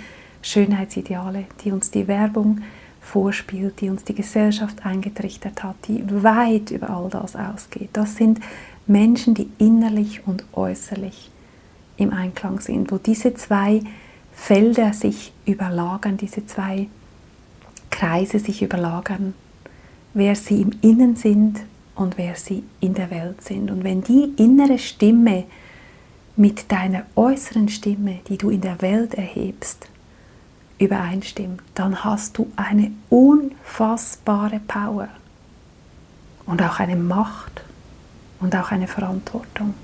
Schönheitsideale, 0.43 1.45
die 1.65 1.73
uns 1.73 1.91
die 1.91 2.09
Werbung 2.09 2.61
vorspielt, 3.01 3.81
die 3.81 3.89
uns 3.89 4.05
die 4.05 4.15
Gesellschaft 4.15 4.87
eingetrichtert 4.87 5.63
hat, 5.63 5.77
die 5.89 6.05
weit 6.23 6.71
über 6.71 6.91
all 6.91 7.11
das 7.11 7.37
ausgeht. 7.37 7.91
Das 7.93 8.17
sind 8.17 8.41
Menschen, 8.87 9.35
die 9.35 9.49
innerlich 9.59 10.27
und 10.27 10.45
äußerlich 10.53 11.31
im 11.97 12.13
Einklang 12.13 12.61
sind, 12.61 12.91
wo 12.91 12.99
diese 12.99 13.35
zwei 13.35 13.81
Felder 14.33 14.93
sich 14.93 15.33
überlagern, 15.45 16.17
diese 16.17 16.47
zwei 16.47 16.89
Kreise 17.91 18.39
sich 18.39 18.63
überlagern, 18.63 19.35
wer 20.15 20.35
sie 20.35 20.63
im 20.63 20.71
Innen 20.81 21.17
sind 21.17 21.61
und 21.95 22.19
wer 22.19 22.35
sie 22.37 22.65
in 22.81 22.95
der 22.95 23.11
Welt 23.11 23.43
sind. 23.43 23.71
Und 23.71 23.85
wenn 23.85 24.03
die 24.03 24.33
innere 24.37 24.79
Stimme 24.79 25.45
mit 26.37 26.71
deiner 26.73 27.05
äußeren 27.17 27.69
Stimme, 27.69 28.21
die 28.29 28.39
du 28.39 28.51
in 28.51 28.61
der 28.61 28.81
Welt 28.81 29.15
erhebst, 29.15 29.89
übereinstimmt, 30.79 31.63
dann 31.75 32.03
hast 32.05 32.39
du 32.39 32.51
eine 32.57 32.91
unfassbare 33.09 34.61
Power 34.67 35.09
und 36.47 36.63
auch 36.63 36.81
eine 36.81 36.97
Macht 36.97 37.63
und 38.41 38.57
auch 38.57 38.71
eine 38.71 38.89
Verantwortung. 38.89 39.75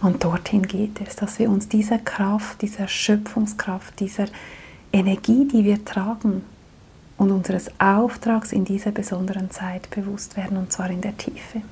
Und 0.00 0.22
dorthin 0.22 0.66
geht 0.66 1.00
es, 1.00 1.16
dass 1.16 1.38
wir 1.38 1.50
uns 1.50 1.68
dieser 1.68 1.98
Kraft, 1.98 2.62
dieser 2.62 2.88
Schöpfungskraft, 2.88 3.98
dieser 4.00 4.26
Energie, 4.92 5.46
die 5.46 5.64
wir 5.64 5.84
tragen 5.84 6.42
und 7.16 7.30
unseres 7.30 7.70
Auftrags 7.78 8.52
in 8.52 8.64
dieser 8.64 8.90
besonderen 8.90 9.50
Zeit 9.50 9.88
bewusst 9.90 10.36
werden, 10.36 10.56
und 10.56 10.72
zwar 10.72 10.90
in 10.90 11.00
der 11.00 11.16
Tiefe. 11.16 11.62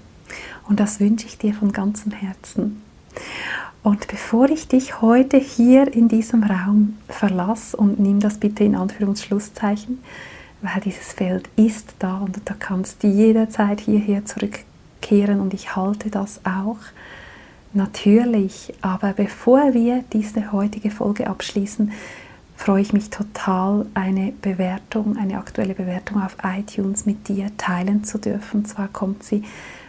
Und 0.68 0.80
das 0.80 1.00
wünsche 1.00 1.26
ich 1.26 1.38
dir 1.38 1.54
von 1.54 1.72
ganzem 1.72 2.12
Herzen. 2.12 2.82
Und 3.82 4.06
bevor 4.06 4.48
ich 4.48 4.68
dich 4.68 5.00
heute 5.02 5.36
hier 5.38 5.92
in 5.92 6.08
diesem 6.08 6.44
Raum 6.44 6.96
verlasse, 7.08 7.76
und 7.76 7.98
nimm 7.98 8.20
das 8.20 8.38
bitte 8.38 8.62
in 8.62 8.76
Anführungsschlusszeichen, 8.76 9.98
weil 10.62 10.80
dieses 10.80 11.12
Feld 11.12 11.48
ist 11.56 11.94
da 11.98 12.18
und 12.18 12.40
da 12.44 12.54
kannst 12.56 13.02
du 13.02 13.08
jederzeit 13.08 13.80
hierher 13.80 14.24
zurückkehren 14.24 15.40
und 15.40 15.52
ich 15.52 15.74
halte 15.74 16.10
das 16.10 16.40
auch 16.44 16.78
natürlich. 17.72 18.72
Aber 18.80 19.12
bevor 19.12 19.74
wir 19.74 20.04
diese 20.12 20.52
heutige 20.52 20.92
Folge 20.92 21.28
abschließen, 21.28 21.90
freue 22.62 22.82
ich 22.82 22.92
mich 22.92 23.10
total, 23.10 23.86
eine 23.92 24.32
Bewertung, 24.40 25.16
eine 25.16 25.36
aktuelle 25.36 25.74
Bewertung 25.74 26.22
auf 26.22 26.36
iTunes 26.44 27.06
mit 27.06 27.26
dir 27.26 27.50
teilen 27.56 28.04
zu 28.04 28.18
dürfen. 28.18 28.60
Und 28.60 28.68
zwar 28.68 28.86
kommt 28.86 29.24
sie 29.24 29.42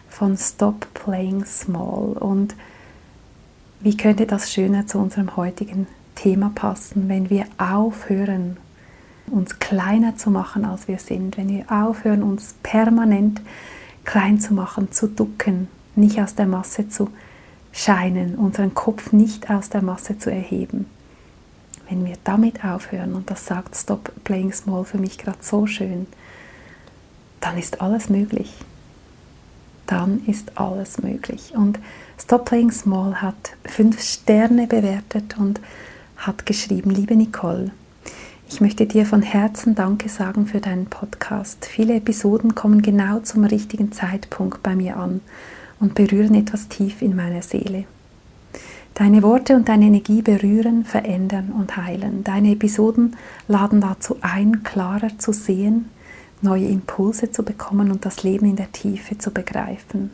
von 0.09 0.35
Stop 0.37 0.91
Playing 0.95 1.45
Small. 1.45 2.13
Und 2.13 2.55
wie 3.79 3.95
könnte 3.95 4.25
das 4.25 4.51
schöner 4.51 4.87
zu 4.87 4.97
unserem 4.97 5.37
heutigen 5.37 5.85
Thema 6.15 6.51
passen, 6.55 7.09
wenn 7.09 7.29
wir 7.29 7.45
aufhören, 7.59 8.57
uns 9.27 9.59
kleiner 9.59 10.15
zu 10.15 10.31
machen, 10.31 10.65
als 10.65 10.87
wir 10.87 10.97
sind, 10.97 11.37
wenn 11.37 11.49
wir 11.49 11.71
aufhören, 11.71 12.23
uns 12.23 12.55
permanent 12.63 13.39
klein 14.03 14.39
zu 14.39 14.55
machen, 14.55 14.91
zu 14.91 15.07
ducken, 15.07 15.67
nicht 15.95 16.19
aus 16.19 16.33
der 16.33 16.47
Masse 16.47 16.89
zu 16.89 17.11
scheinen, 17.71 18.33
unseren 18.33 18.73
Kopf 18.73 19.11
nicht 19.11 19.51
aus 19.51 19.69
der 19.69 19.83
Masse 19.83 20.17
zu 20.17 20.31
erheben. 20.31 20.87
Wenn 21.93 22.05
wir 22.07 22.17
damit 22.23 22.65
aufhören, 22.65 23.13
und 23.13 23.29
das 23.29 23.45
sagt 23.45 23.75
Stop 23.75 24.11
Playing 24.23 24.51
Small 24.51 24.83
für 24.83 24.97
mich 24.97 25.19
gerade 25.19 25.37
so 25.41 25.67
schön, 25.67 26.07
dann 27.39 27.55
ist 27.55 27.81
alles 27.81 28.09
möglich. 28.09 28.51
Dann 29.85 30.25
ist 30.25 30.57
alles 30.57 31.03
möglich. 31.03 31.53
Und 31.55 31.77
Stop 32.19 32.45
Playing 32.45 32.71
Small 32.71 33.21
hat 33.21 33.35
fünf 33.63 34.01
Sterne 34.01 34.65
bewertet 34.65 35.37
und 35.37 35.61
hat 36.17 36.47
geschrieben, 36.47 36.89
liebe 36.89 37.15
Nicole, 37.15 37.69
ich 38.49 38.59
möchte 38.59 38.87
dir 38.87 39.05
von 39.05 39.21
Herzen 39.21 39.75
Danke 39.75 40.09
sagen 40.09 40.47
für 40.47 40.61
deinen 40.61 40.87
Podcast. 40.87 41.63
Viele 41.67 41.97
Episoden 41.97 42.55
kommen 42.55 42.81
genau 42.81 43.19
zum 43.19 43.43
richtigen 43.43 43.91
Zeitpunkt 43.91 44.63
bei 44.63 44.75
mir 44.75 44.97
an 44.97 45.21
und 45.79 45.93
berühren 45.93 46.33
etwas 46.33 46.69
tief 46.69 47.03
in 47.03 47.15
meiner 47.15 47.43
Seele. 47.43 47.85
Deine 48.95 49.23
Worte 49.23 49.55
und 49.55 49.69
deine 49.69 49.85
Energie 49.85 50.21
berühren, 50.21 50.85
verändern 50.85 51.51
und 51.51 51.77
heilen. 51.77 52.23
Deine 52.23 52.51
Episoden 52.51 53.15
laden 53.47 53.81
dazu 53.81 54.17
ein, 54.21 54.63
klarer 54.63 55.17
zu 55.17 55.33
sehen, 55.33 55.89
neue 56.41 56.67
Impulse 56.67 57.31
zu 57.31 57.43
bekommen 57.43 57.91
und 57.91 58.05
das 58.05 58.23
Leben 58.23 58.45
in 58.45 58.55
der 58.55 58.71
Tiefe 58.71 59.17
zu 59.17 59.31
begreifen. 59.31 60.11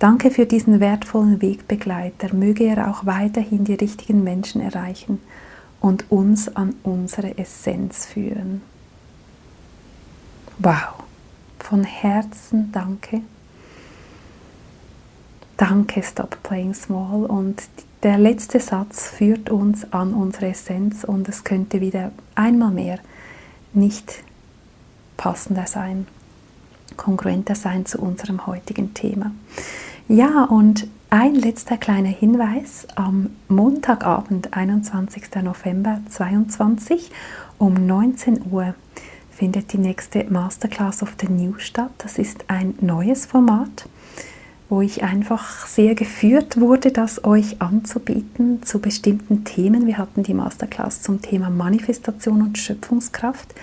Danke 0.00 0.32
für 0.32 0.44
diesen 0.44 0.80
wertvollen 0.80 1.40
Wegbegleiter. 1.40 2.34
Möge 2.34 2.64
er 2.64 2.90
auch 2.90 3.06
weiterhin 3.06 3.64
die 3.64 3.74
richtigen 3.74 4.24
Menschen 4.24 4.60
erreichen 4.60 5.20
und 5.80 6.10
uns 6.10 6.54
an 6.56 6.74
unsere 6.82 7.38
Essenz 7.38 8.06
führen. 8.06 8.62
Wow, 10.58 11.04
von 11.58 11.84
Herzen 11.84 12.70
danke 12.72 13.22
Danke, 15.56 16.02
Stop 16.02 16.42
Playing 16.42 16.74
Small. 16.74 17.26
Und 17.26 17.62
der 18.02 18.18
letzte 18.18 18.58
Satz 18.60 19.08
führt 19.08 19.50
uns 19.50 19.92
an 19.92 20.12
unsere 20.12 20.48
Essenz 20.48 21.04
und 21.04 21.28
es 21.28 21.44
könnte 21.44 21.80
wieder 21.80 22.12
einmal 22.34 22.70
mehr 22.70 22.98
nicht 23.72 24.24
passender 25.16 25.66
sein, 25.66 26.06
kongruenter 26.96 27.54
sein 27.54 27.86
zu 27.86 27.98
unserem 28.00 28.46
heutigen 28.46 28.94
Thema. 28.94 29.32
Ja, 30.08 30.44
und 30.44 30.88
ein 31.10 31.34
letzter 31.36 31.76
kleiner 31.76 32.08
Hinweis. 32.08 32.86
Am 32.96 33.30
Montagabend, 33.48 34.56
21. 34.56 35.36
November 35.42 36.00
2022 36.08 37.10
um 37.58 37.74
19 37.86 38.50
Uhr 38.50 38.74
findet 39.30 39.72
die 39.72 39.78
nächste 39.78 40.24
Masterclass 40.24 41.02
of 41.02 41.14
the 41.20 41.28
New 41.28 41.58
statt. 41.58 41.92
Das 41.98 42.18
ist 42.18 42.44
ein 42.48 42.74
neues 42.80 43.26
Format 43.26 43.88
wo 44.68 44.80
ich 44.80 45.02
einfach 45.02 45.66
sehr 45.66 45.94
geführt 45.94 46.58
wurde, 46.60 46.90
das 46.90 47.24
euch 47.24 47.60
anzubieten 47.60 48.62
zu 48.62 48.78
bestimmten 48.78 49.44
Themen. 49.44 49.86
Wir 49.86 49.98
hatten 49.98 50.22
die 50.22 50.34
Masterclass 50.34 51.02
zum 51.02 51.20
Thema 51.20 51.50
Manifestation 51.50 52.42
und 52.42 52.58
Schöpfungskraft 52.58 53.54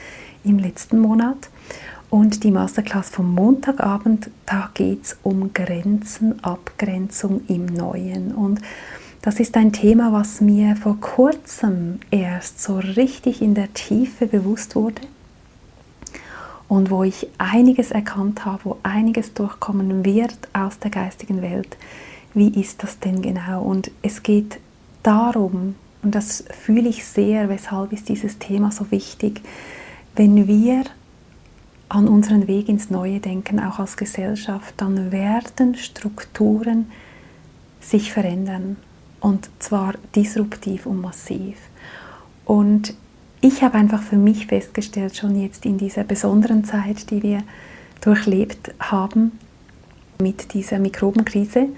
im 0.44 0.60
letzten 0.60 1.00
Monat. 1.00 1.50
Und 2.10 2.44
die 2.44 2.52
Masterclass 2.52 3.10
vom 3.10 3.34
Montagabend, 3.34 4.30
da 4.46 4.70
geht 4.74 5.06
es 5.06 5.18
um 5.24 5.54
Grenzen, 5.54 6.44
Abgrenzung 6.44 7.42
im 7.48 7.66
Neuen. 7.66 8.34
Und 8.34 8.62
das 9.22 9.40
ist 9.40 9.56
ein 9.56 9.72
Thema, 9.72 10.12
was 10.12 10.42
mir 10.42 10.76
vor 10.76 11.00
kurzem 11.00 12.00
erst 12.12 12.62
so 12.62 12.78
richtig 12.78 13.42
in 13.42 13.54
der 13.54 13.74
Tiefe 13.74 14.28
bewusst 14.28 14.76
wurde 14.76 15.02
und 16.72 16.90
wo 16.90 17.04
ich 17.04 17.28
einiges 17.38 17.92
erkannt 17.92 18.46
habe, 18.46 18.64
wo 18.64 18.78
einiges 18.82 19.34
durchkommen 19.34 20.06
wird 20.06 20.38
aus 20.54 20.80
der 20.80 20.90
geistigen 20.90 21.42
Welt. 21.42 21.76
Wie 22.34 22.48
ist 22.48 22.82
das 22.82 22.98
denn 22.98 23.22
genau? 23.22 23.62
Und 23.62 23.92
es 24.02 24.24
geht 24.24 24.58
darum, 25.04 25.76
und 26.02 26.16
das 26.16 26.46
fühle 26.50 26.88
ich 26.88 27.04
sehr, 27.04 27.50
weshalb 27.50 27.92
ist 27.92 28.08
dieses 28.08 28.40
Thema 28.40 28.72
so 28.72 28.90
wichtig, 28.90 29.42
wenn 30.16 30.48
wir 30.48 30.86
an 31.90 32.08
unseren 32.08 32.48
Weg 32.48 32.70
ins 32.70 32.90
Neue 32.90 33.20
denken, 33.20 33.60
auch 33.60 33.80
als 33.80 33.98
Gesellschaft, 33.98 34.74
dann 34.78 35.12
werden 35.12 35.76
Strukturen 35.76 36.90
sich 37.82 38.14
verändern 38.14 38.78
und 39.20 39.50
zwar 39.60 39.96
disruptiv 40.16 40.86
und 40.86 41.02
massiv. 41.02 41.58
Und 42.46 42.94
ich 43.42 43.64
habe 43.64 43.78
einfach 43.78 44.02
für 44.02 44.18
mich 44.18 44.48
festgestellt, 44.48 45.18
schon 45.18 45.40
jetzt 45.40 45.66
in 45.66 45.78
dieser 45.78 46.04
besonderen 46.04 46.64
Zeit, 46.64 47.10
die 47.10 47.24
wir 47.24 47.44
durchlebt 48.02 48.74
haben, 48.80 49.32
mit 50.20 50.54
dieser 50.54 50.80
Mikrobenkrise, 50.80 51.70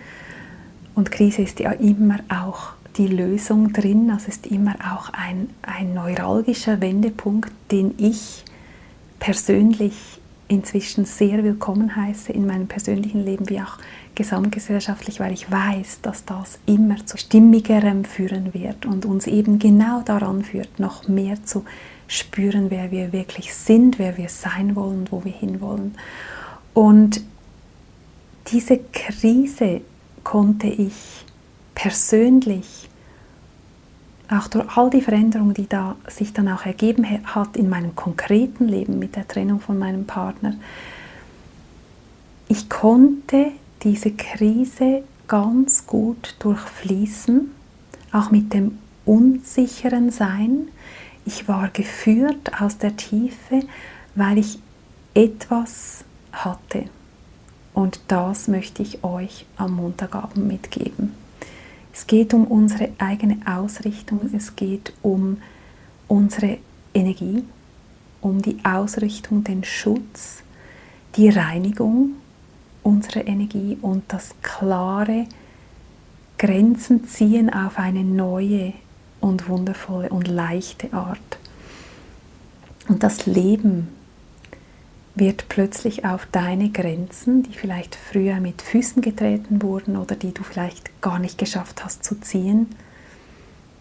und 0.96 1.12
Krise 1.12 1.42
ist 1.42 1.60
ja 1.60 1.72
immer 1.72 2.20
auch 2.30 2.74
die 2.98 3.08
Lösung 3.08 3.74
drin, 3.74 4.12
also 4.12 4.28
ist 4.28 4.46
immer 4.48 4.76
auch 4.94 5.10
ein, 5.10 5.50
ein 5.64 5.94
neuralgischer 5.94 6.82
Wendepunkt, 6.82 7.52
den 7.72 7.96
ich 7.98 8.44
persönlich 9.20 10.20
inzwischen 10.48 11.06
sehr 11.06 11.44
willkommen 11.44 11.96
heiße 11.96 12.32
in 12.32 12.46
meinem 12.46 12.68
persönlichen 12.68 13.26
Leben 13.26 13.50
wie 13.50 13.60
auch 13.60 13.80
gesamtgesellschaftlich, 14.16 15.20
weil 15.20 15.34
ich 15.34 15.52
weiß, 15.52 16.02
dass 16.02 16.26
das 16.26 16.60
immer 16.66 17.06
zu 17.06 17.18
stimmigerem 17.18 18.06
führen 18.06 18.54
wird 18.54 18.86
und 18.86 19.06
uns 19.06 19.28
eben 19.28 19.60
genau 19.60 20.02
daran 20.02 20.44
führt, 20.44 20.80
noch 20.80 21.08
mehr 21.08 21.44
zu 21.44 21.66
spüren, 22.08 22.70
wer 22.70 22.92
wir 22.92 23.12
wirklich 23.12 23.54
sind, 23.54 24.00
wer 24.00 24.18
wir 24.18 24.30
sein 24.30 24.76
wollen 24.76 25.00
und 25.00 25.12
wo 25.12 25.24
wir 25.24 25.32
hinwollen. 25.32 25.96
Und 26.74 27.22
diese 28.48 28.78
Krise 28.78 29.82
konnte 30.24 30.68
ich 30.68 31.26
persönlich 31.76 32.90
auch 34.30 34.48
durch 34.48 34.78
all 34.78 34.90
die 34.90 35.02
Veränderungen, 35.02 35.54
die 35.54 35.68
da 35.68 35.96
sich 36.08 36.34
dann 36.34 36.48
auch 36.48 36.66
ergeben 36.66 37.06
hat 37.26 37.56
in 37.58 37.70
meinem 37.70 37.96
konkreten 37.96 38.68
Leben 38.68 39.00
mit 39.00 39.16
der 39.16 39.28
Trennung 39.28 39.60
von 39.60 39.78
meinem 39.78 40.06
Partner, 40.06 40.56
ich 42.48 42.70
konnte 42.70 43.52
diese 43.84 44.12
Krise 44.12 45.04
ganz 45.28 45.86
gut 45.86 46.36
durchfließen, 46.40 47.52
auch 48.12 48.32
mit 48.32 48.54
dem 48.54 48.78
unsicheren 49.06 50.12
Sein. 50.12 50.68
Ich 51.26 51.48
war 51.48 51.70
geführt 51.70 52.62
aus 52.62 52.78
der 52.78 52.96
Tiefe, 52.96 53.62
weil 54.16 54.38
ich 54.38 54.60
etwas 55.14 56.04
hatte. 56.32 56.86
Und 57.74 58.00
das 58.08 58.48
möchte 58.48 58.84
ich 58.84 59.04
euch 59.04 59.46
am 59.58 59.76
Montagabend 59.76 60.48
mitgeben. 60.48 61.14
Es 61.92 62.08
geht 62.08 62.34
um 62.34 62.46
unsere 62.46 62.90
eigene 62.98 63.38
Ausrichtung, 63.46 64.22
es 64.34 64.56
geht 64.56 64.94
um 65.02 65.38
unsere 66.08 66.58
Energie, 66.94 67.44
um 68.22 68.42
die 68.42 68.58
Ausrichtung, 68.64 69.44
den 69.44 69.64
Schutz, 69.64 70.44
die 71.16 71.30
Reinigung 71.30 72.16
unserer 72.84 73.28
Energie 73.28 73.78
und 73.82 74.04
das 74.10 74.36
klare 74.42 75.26
Grenzen 76.38 77.06
ziehen 77.08 77.52
auf 77.52 77.80
eine 77.80 78.04
neue 78.04 78.74
und 79.22 79.48
wundervolle 79.48 80.10
und 80.10 80.28
leichte 80.28 80.92
Art. 80.94 81.40
Und 82.90 83.02
das 83.04 83.26
Leben 83.26 83.88
wird 85.16 85.48
plötzlich 85.48 86.06
auf 86.06 86.28
deine 86.32 86.70
Grenzen, 86.70 87.44
die 87.44 87.54
vielleicht 87.54 87.96
früher 87.96 88.40
mit 88.40 88.62
Füßen 88.62 89.02
getreten 89.02 89.62
wurden 89.62 89.96
oder 89.96 90.16
die 90.16 90.34
du 90.34 90.44
vielleicht 90.44 91.02
gar 91.02 91.20
nicht 91.20 91.38
geschafft 91.38 91.86
hast 91.86 92.04
zu 92.04 92.20
ziehen, 92.20 92.68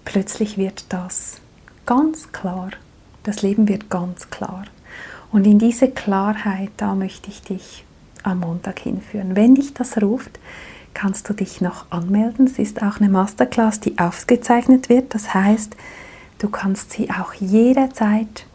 plötzlich 0.04 0.58
wird 0.58 0.84
das 0.90 1.40
ganz 1.86 2.32
klar. 2.32 2.70
Das 3.22 3.42
Leben 3.42 3.68
wird 3.68 3.88
ganz 3.88 4.30
klar. 4.30 4.64
Und 5.30 5.46
in 5.46 5.58
diese 5.58 5.90
Klarheit, 5.90 6.70
da 6.76 6.94
möchte 6.94 7.30
ich 7.30 7.42
dich 7.42 7.84
am 8.22 8.40
Montag 8.40 8.78
hinführen. 8.80 9.36
Wenn 9.36 9.54
dich 9.54 9.74
das 9.74 10.00
ruft, 10.00 10.38
kannst 10.94 11.28
du 11.28 11.34
dich 11.34 11.60
noch 11.60 11.86
anmelden. 11.90 12.46
Es 12.46 12.58
ist 12.58 12.82
auch 12.82 13.00
eine 13.00 13.08
Masterclass, 13.08 13.80
die 13.80 13.98
aufgezeichnet 13.98 14.88
wird. 14.88 15.14
Das 15.14 15.34
heißt, 15.34 15.76
du 16.38 16.48
kannst 16.48 16.92
sie 16.92 17.10
auch 17.10 17.34
jederzeit 17.34 18.46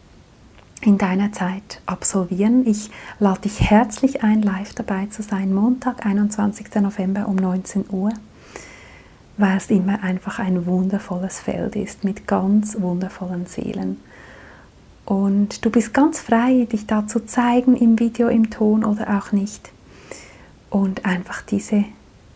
in 0.82 0.98
deiner 0.98 1.32
Zeit 1.32 1.80
absolvieren. 1.86 2.66
Ich 2.66 2.90
lade 3.18 3.42
dich 3.42 3.70
herzlich 3.70 4.22
ein, 4.22 4.42
live 4.42 4.74
dabei 4.74 5.06
zu 5.06 5.22
sein, 5.22 5.52
Montag, 5.52 6.06
21. 6.06 6.74
November 6.76 7.26
um 7.26 7.36
19 7.36 7.86
Uhr, 7.90 8.12
weil 9.36 9.56
es 9.56 9.70
immer 9.70 10.02
einfach 10.02 10.38
ein 10.38 10.66
wundervolles 10.66 11.40
Feld 11.40 11.74
ist 11.74 12.04
mit 12.04 12.26
ganz 12.26 12.80
wundervollen 12.80 13.46
Seelen. 13.46 13.98
Und 15.08 15.64
du 15.64 15.70
bist 15.70 15.94
ganz 15.94 16.20
frei, 16.20 16.68
dich 16.70 16.86
da 16.86 17.06
zu 17.06 17.24
zeigen 17.24 17.74
im 17.74 17.98
Video, 17.98 18.28
im 18.28 18.50
Ton 18.50 18.84
oder 18.84 19.16
auch 19.18 19.32
nicht. 19.32 19.70
Und 20.68 21.06
einfach 21.06 21.40
diese 21.40 21.86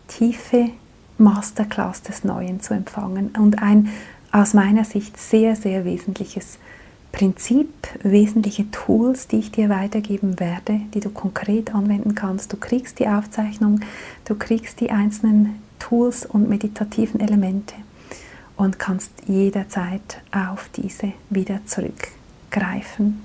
tiefe 0.07 0.71
Masterclass 1.19 2.01
des 2.01 2.23
Neuen 2.23 2.61
zu 2.61 2.73
empfangen 2.73 3.29
und 3.37 3.61
ein 3.61 3.89
aus 4.31 4.55
meiner 4.55 4.85
Sicht 4.85 5.19
sehr, 5.19 5.55
sehr 5.55 5.85
wesentliches 5.85 6.57
Prinzip, 7.11 7.69
wesentliche 8.01 8.71
Tools, 8.71 9.27
die 9.27 9.37
ich 9.37 9.51
dir 9.51 9.69
weitergeben 9.69 10.39
werde, 10.39 10.81
die 10.95 10.99
du 10.99 11.11
konkret 11.11 11.75
anwenden 11.75 12.15
kannst. 12.15 12.51
Du 12.51 12.57
kriegst 12.57 12.97
die 12.97 13.07
Aufzeichnung, 13.07 13.81
du 14.25 14.33
kriegst 14.33 14.79
die 14.79 14.89
einzelnen 14.89 15.61
Tools 15.77 16.25
und 16.25 16.49
meditativen 16.49 17.19
Elemente 17.19 17.75
und 18.57 18.79
kannst 18.79 19.11
jederzeit 19.27 20.23
auf 20.31 20.69
diese 20.75 21.13
wieder 21.29 21.63
zurückgreifen. 22.53 23.21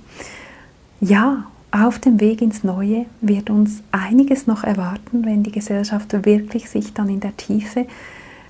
Ja, 1.01 1.45
auf 1.71 1.99
dem 1.99 2.21
Weg 2.21 2.41
ins 2.41 2.65
Neue 2.65 3.07
wird 3.21 3.51
uns 3.51 3.83
einiges 3.93 4.47
noch 4.47 4.65
erwarten, 4.65 5.25
wenn 5.25 5.43
die 5.43 5.53
Gesellschaft 5.53 6.13
wirklich 6.25 6.71
sich 6.71 6.95
dann 6.95 7.09
in 7.09 7.21
der 7.21 7.37
Tiefe 7.37 7.87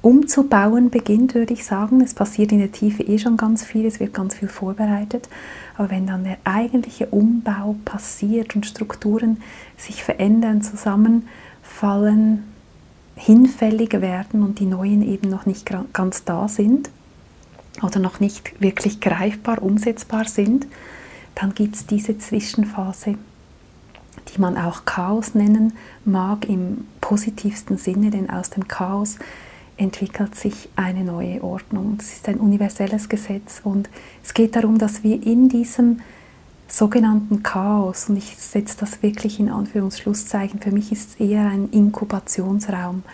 umzubauen 0.01 0.91
beginnt, 0.91 1.35
würde 1.35 1.53
ich 1.53 1.65
sagen. 1.65 2.01
Es 2.01 2.15
passiert 2.15 2.53
in 2.53 2.61
der 2.61 2.71
Tiefe 2.71 3.03
eh 3.03 3.19
schon 3.19 3.37
ganz 3.37 3.65
viel, 3.65 3.85
es 3.85 3.99
wird 3.99 4.15
ganz 4.15 4.35
viel 4.35 4.49
vorbereitet. 4.49 5.29
Aber 5.77 5.91
wenn 5.91 6.07
dann 6.07 6.23
der 6.23 6.39
eigentliche 6.45 7.07
Umbau 7.07 7.77
passiert 7.85 8.55
und 8.55 8.65
Strukturen 8.65 9.39
sich 9.77 10.05
verändern, 10.05 10.63
zusammenfallen, 10.63 12.45
hinfällig 13.17 14.01
werden 14.01 14.45
und 14.45 14.61
die 14.61 14.67
neuen 14.67 15.03
eben 15.03 15.29
noch 15.29 15.45
nicht 15.45 15.69
ganz 15.93 16.23
da 16.23 16.47
sind 16.47 16.89
oder 17.83 18.01
noch 18.01 18.21
nicht 18.21 18.61
wirklich 18.61 19.01
greifbar, 19.01 19.63
umsetzbar 19.63 20.27
sind, 20.27 20.67
dann 21.35 21.55
gibt 21.55 21.77
es 21.77 21.87
diese 21.87 22.19
Zwischenphase, 22.19 23.15
die 24.35 24.41
man 24.41 24.57
auch 24.57 24.85
Chaos 24.85 25.35
nennen 25.35 25.75
mag 26.05 26.49
im 26.49 26.87
positivsten 27.01 27.79
Sinne, 27.79 28.11
denn 28.11 28.29
aus 28.31 28.51
dem 28.51 28.67
Chaos 28.67 29.17
entwickelt 29.77 30.35
sich 30.35 30.69
eine 30.77 31.05
neue 31.05 31.43
Ordnung. 31.43 31.97
Das 31.99 32.13
ist 32.13 32.29
ein 32.29 32.39
universelles 32.39 33.09
Gesetz 33.09 33.61
und 33.63 33.89
es 34.25 34.35
geht 34.35 34.57
darum, 34.57 34.79
dass 34.79 35.05
wir 35.05 35.23
in 35.25 35.49
diesem 35.49 36.01
sogenannten 36.67 37.43
Chaos, 37.43 38.09
und 38.09 38.17
ich 38.17 38.37
setze 38.37 38.77
das 38.79 39.03
wirklich 39.03 39.41
in 39.41 39.49
Anführungsschlusszeichen, 39.49 40.61
für 40.61 40.73
mich 40.73 40.93
ist 40.93 41.11
es 41.11 41.21
eher 41.21 41.47
ein 41.47 41.71
Inkubationsraum, 41.71 43.05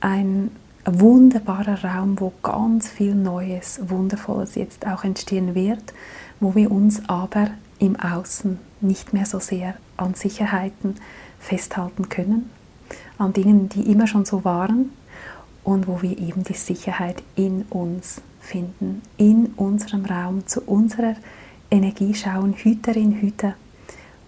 ein 0.00 0.50
wunderbarer 0.86 1.84
Raum, 1.84 2.20
wo 2.20 2.32
ganz 2.42 2.88
viel 2.88 3.14
Neues, 3.14 3.80
Wundervolles 3.88 4.54
jetzt 4.54 4.86
auch 4.86 5.04
entstehen 5.04 5.54
wird, 5.54 5.92
wo 6.40 6.54
wir 6.54 6.70
uns 6.70 7.08
aber 7.08 7.48
im 7.78 7.96
Außen 7.96 8.58
nicht 8.80 9.12
mehr 9.12 9.26
so 9.26 9.38
sehr 9.38 9.74
an 9.96 10.14
Sicherheiten 10.14 10.94
festhalten 11.38 12.08
können, 12.08 12.50
an 13.18 13.32
Dingen, 13.32 13.68
die 13.68 13.90
immer 13.90 14.06
schon 14.06 14.24
so 14.24 14.44
waren 14.44 14.90
und 15.64 15.88
wo 15.88 16.02
wir 16.02 16.18
eben 16.18 16.44
die 16.44 16.54
Sicherheit 16.54 17.22
in 17.34 17.62
uns 17.70 18.20
finden, 18.40 19.02
in 19.16 19.46
unserem 19.56 20.04
Raum, 20.04 20.46
zu 20.46 20.60
unserer 20.62 21.16
Energie 21.70 22.14
schauen, 22.14 22.52
Hüterin, 22.52 23.12
Hüter 23.20 23.54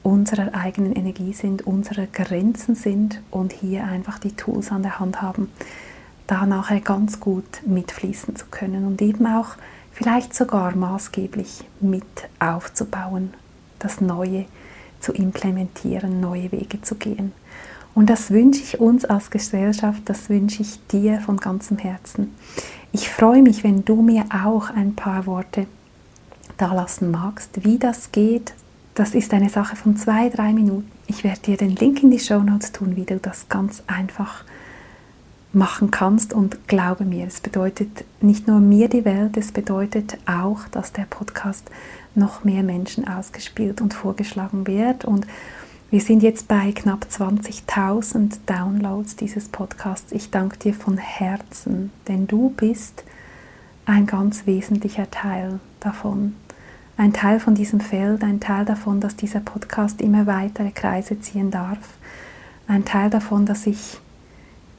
unserer 0.02 0.54
eigenen 0.54 0.92
Energie 0.92 1.32
sind, 1.32 1.66
unserer 1.66 2.06
Grenzen 2.06 2.74
sind 2.74 3.20
und 3.30 3.52
hier 3.52 3.84
einfach 3.84 4.18
die 4.18 4.32
Tools 4.32 4.72
an 4.72 4.82
der 4.82 4.98
Hand 4.98 5.20
haben, 5.20 5.50
da 6.28 6.46
nachher 6.46 6.80
ganz 6.80 7.18
gut 7.18 7.62
mitfließen 7.66 8.36
zu 8.36 8.46
können 8.50 8.86
und 8.86 9.02
eben 9.02 9.26
auch 9.26 9.56
vielleicht 9.92 10.34
sogar 10.34 10.76
maßgeblich 10.76 11.64
mit 11.80 12.04
aufzubauen, 12.38 13.34
das 13.80 14.00
Neue 14.00 14.44
zu 15.00 15.12
implementieren, 15.12 16.20
neue 16.20 16.52
Wege 16.52 16.80
zu 16.82 16.94
gehen. 16.94 17.32
Und 17.94 18.10
das 18.10 18.30
wünsche 18.30 18.62
ich 18.62 18.78
uns 18.78 19.04
als 19.04 19.30
Gesellschaft, 19.30 20.02
das 20.04 20.28
wünsche 20.28 20.62
ich 20.62 20.78
dir 20.86 21.20
von 21.20 21.38
ganzem 21.38 21.78
Herzen. 21.78 22.34
Ich 22.92 23.08
freue 23.08 23.42
mich, 23.42 23.64
wenn 23.64 23.84
du 23.84 24.02
mir 24.02 24.24
auch 24.32 24.70
ein 24.70 24.94
paar 24.94 25.26
Worte 25.26 25.66
da 26.58 26.72
lassen 26.74 27.10
magst, 27.10 27.64
wie 27.64 27.78
das 27.78 28.12
geht. 28.12 28.52
Das 28.94 29.14
ist 29.14 29.32
eine 29.32 29.48
Sache 29.48 29.76
von 29.76 29.96
zwei, 29.96 30.28
drei 30.28 30.52
Minuten. 30.52 30.90
Ich 31.06 31.24
werde 31.24 31.40
dir 31.40 31.56
den 31.56 31.74
Link 31.74 32.02
in 32.02 32.10
die 32.10 32.18
Show 32.18 32.40
Notes 32.40 32.72
tun, 32.72 32.96
wie 32.96 33.04
du 33.04 33.18
das 33.18 33.48
ganz 33.48 33.82
einfach 33.86 34.44
machen 35.52 35.90
kannst. 35.90 36.32
Und 36.32 36.68
glaube 36.68 37.04
mir, 37.04 37.26
es 37.26 37.40
bedeutet 37.40 38.04
nicht 38.20 38.46
nur 38.46 38.60
mir 38.60 38.88
die 38.88 39.04
Welt, 39.04 39.36
es 39.36 39.52
bedeutet 39.52 40.18
auch, 40.26 40.68
dass 40.70 40.92
der 40.92 41.06
Podcast 41.08 41.70
noch 42.14 42.44
mehr 42.44 42.62
Menschen 42.62 43.06
ausgespielt 43.06 43.80
und 43.80 43.94
vorgeschlagen 43.94 44.66
wird. 44.66 45.04
Und 45.04 45.26
wir 45.90 46.00
sind 46.00 46.22
jetzt 46.22 46.48
bei 46.48 46.72
knapp 46.72 47.06
20.000 47.10 48.40
Downloads 48.46 49.16
dieses 49.16 49.48
Podcasts. 49.48 50.12
Ich 50.12 50.30
danke 50.30 50.58
dir 50.58 50.74
von 50.74 50.98
Herzen, 50.98 51.92
denn 52.08 52.26
du 52.26 52.50
bist 52.50 53.04
ein 53.86 54.06
ganz 54.06 54.44
wesentlicher 54.46 55.10
Teil 55.10 55.60
davon. 55.80 56.34
Ein 56.98 57.12
Teil 57.14 57.40
von 57.40 57.54
diesem 57.54 57.80
Feld, 57.80 58.22
ein 58.22 58.40
Teil 58.40 58.64
davon, 58.66 59.00
dass 59.00 59.16
dieser 59.16 59.40
Podcast 59.40 60.02
immer 60.02 60.26
weitere 60.26 60.72
Kreise 60.72 61.20
ziehen 61.20 61.50
darf. 61.50 61.78
Ein 62.66 62.84
Teil 62.84 63.08
davon, 63.08 63.46
dass 63.46 63.66
ich 63.66 63.98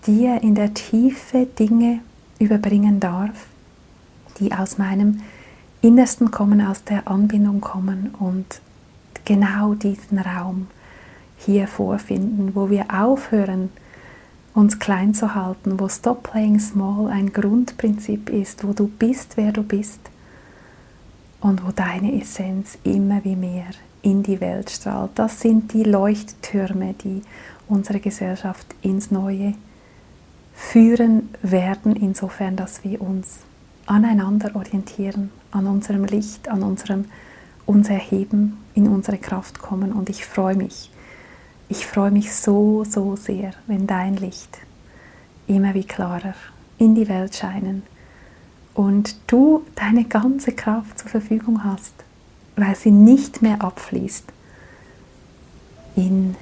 dir 0.06 0.42
in 0.42 0.56
der 0.56 0.74
Tiefe 0.74 1.46
Dinge 1.46 2.00
überbringen 2.40 3.00
darf, 3.00 3.48
die 4.40 4.54
aus 4.54 4.78
meinem 4.78 5.22
Innersten 5.82 6.32
kommen, 6.32 6.62
aus 6.62 6.84
der 6.84 7.08
Anbindung 7.08 7.62
kommen 7.62 8.14
und 8.20 8.62
genau 9.26 9.74
diesen 9.74 10.20
Raum 10.20 10.68
hier 11.38 11.68
vorfinden, 11.68 12.56
wo 12.56 12.70
wir 12.70 12.86
aufhören, 12.94 13.70
uns 14.54 14.80
klein 14.80 15.14
zu 15.14 15.36
halten, 15.36 15.80
wo 15.80 15.88
Stop 15.88 16.24
Playing 16.24 16.60
Small 16.60 17.08
ein 17.08 17.32
Grundprinzip 17.32 18.30
ist, 18.30 18.68
wo 18.68 18.74
du 18.74 18.88
bist, 18.88 19.38
wer 19.38 19.52
du 19.52 19.64
bist 19.64 20.02
und 21.40 21.66
wo 21.66 21.72
deine 21.72 22.20
Essenz 22.20 22.78
immer 22.84 23.24
wie 23.24 23.36
mehr 23.36 23.68
in 24.02 24.24
die 24.24 24.42
Welt 24.42 24.70
strahlt. 24.70 25.12
Das 25.16 25.40
sind 25.40 25.74
die 25.74 25.84
Leuchttürme, 25.84 26.94
die 26.94 27.22
unsere 27.68 28.00
Gesellschaft 28.00 28.66
ins 28.82 29.12
Neue 29.12 29.54
führen 30.60 31.30
werden, 31.42 31.96
insofern, 31.96 32.58
dass 32.58 32.84
wir 32.84 33.02
uns 33.02 33.40
aneinander 33.86 34.56
orientieren, 34.56 35.32
an 35.52 35.66
unserem 35.66 36.04
Licht, 36.04 36.50
an 36.50 36.62
unserem 36.64 37.06
uns 37.66 37.90
erheben, 37.90 38.58
in 38.76 38.88
unsere 38.88 39.18
Kraft 39.18 39.60
kommen. 39.60 39.94
Und 39.94 40.10
ich 40.10 40.26
freue 40.26 40.56
mich, 40.56 40.92
ich 41.70 41.88
freue 41.88 42.12
mich 42.12 42.34
so, 42.36 42.84
so 42.84 43.16
sehr, 43.16 43.52
wenn 43.68 43.88
dein 43.88 44.18
Licht 44.18 44.60
immer 45.48 45.74
wie 45.74 45.86
klarer 45.86 46.36
in 46.78 46.94
die 46.94 47.08
Welt 47.08 47.36
scheinen 47.36 47.84
und 48.74 49.16
du 49.28 49.64
deine 49.76 50.04
ganze 50.04 50.52
Kraft 50.52 51.00
zur 51.00 51.10
Verfügung 51.10 51.64
hast, 51.64 51.94
weil 52.58 52.76
sie 52.76 52.92
nicht 52.92 53.42
mehr 53.42 53.62
abfließt 53.62 54.26
in 55.96 56.36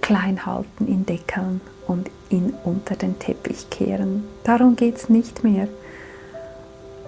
Kleinhalten, 0.00 0.86
in 0.86 1.06
Deckeln 1.06 1.60
und 1.86 2.10
in 2.34 2.54
unter 2.64 2.96
den 2.96 3.18
Teppich 3.18 3.70
kehren. 3.70 4.24
Darum 4.42 4.74
geht 4.76 4.96
es 4.96 5.08
nicht 5.08 5.44
mehr. 5.44 5.68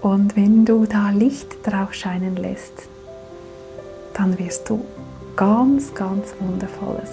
Und 0.01 0.37
wenn 0.37 0.65
du 0.65 0.87
da 0.87 1.11
Licht 1.11 1.49
drauf 1.65 1.93
scheinen 1.95 2.37
lässt, 2.37 2.89
dann 4.15 4.39
wirst 4.39 4.71
du 4.71 4.85
ganz, 5.35 5.95
ganz 5.95 6.33
Wundervolles 6.41 7.11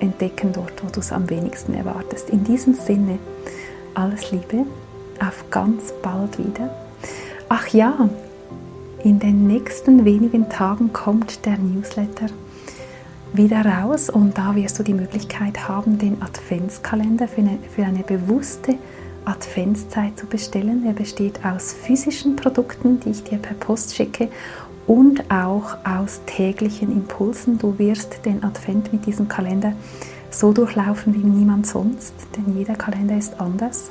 entdecken 0.00 0.52
dort, 0.52 0.82
wo 0.82 0.88
du 0.90 1.00
es 1.00 1.12
am 1.12 1.28
wenigsten 1.28 1.74
erwartest. 1.74 2.30
In 2.30 2.42
diesem 2.44 2.74
Sinne, 2.74 3.18
alles 3.94 4.30
Liebe, 4.30 4.64
auf 5.20 5.44
ganz 5.50 5.92
bald 6.02 6.38
wieder. 6.38 6.70
Ach 7.48 7.68
ja, 7.68 8.08
in 9.02 9.18
den 9.18 9.46
nächsten 9.46 10.04
wenigen 10.04 10.48
Tagen 10.48 10.92
kommt 10.92 11.44
der 11.46 11.58
Newsletter 11.58 12.26
wieder 13.36 13.64
raus 13.64 14.10
und 14.10 14.38
da 14.38 14.54
wirst 14.54 14.78
du 14.78 14.82
die 14.82 14.94
Möglichkeit 14.94 15.68
haben, 15.68 15.98
den 15.98 16.22
Adventskalender 16.22 17.28
für 17.28 17.40
eine, 17.40 17.58
für 17.74 17.84
eine 17.84 18.02
bewusste 18.02 18.76
Adventszeit 19.24 20.18
zu 20.18 20.26
bestellen. 20.26 20.84
Er 20.86 20.92
besteht 20.92 21.44
aus 21.44 21.72
physischen 21.72 22.36
Produkten, 22.36 23.00
die 23.00 23.10
ich 23.10 23.24
dir 23.24 23.38
per 23.38 23.54
Post 23.54 23.94
schicke 23.94 24.28
und 24.86 25.30
auch 25.30 25.76
aus 25.84 26.20
täglichen 26.26 26.92
Impulsen. 26.92 27.58
Du 27.58 27.78
wirst 27.78 28.24
den 28.24 28.44
Advent 28.44 28.92
mit 28.92 29.06
diesem 29.06 29.28
Kalender 29.28 29.72
so 30.30 30.52
durchlaufen 30.52 31.14
wie 31.14 31.26
niemand 31.26 31.66
sonst, 31.66 32.14
denn 32.36 32.56
jeder 32.56 32.74
Kalender 32.74 33.16
ist 33.16 33.40
anders. 33.40 33.90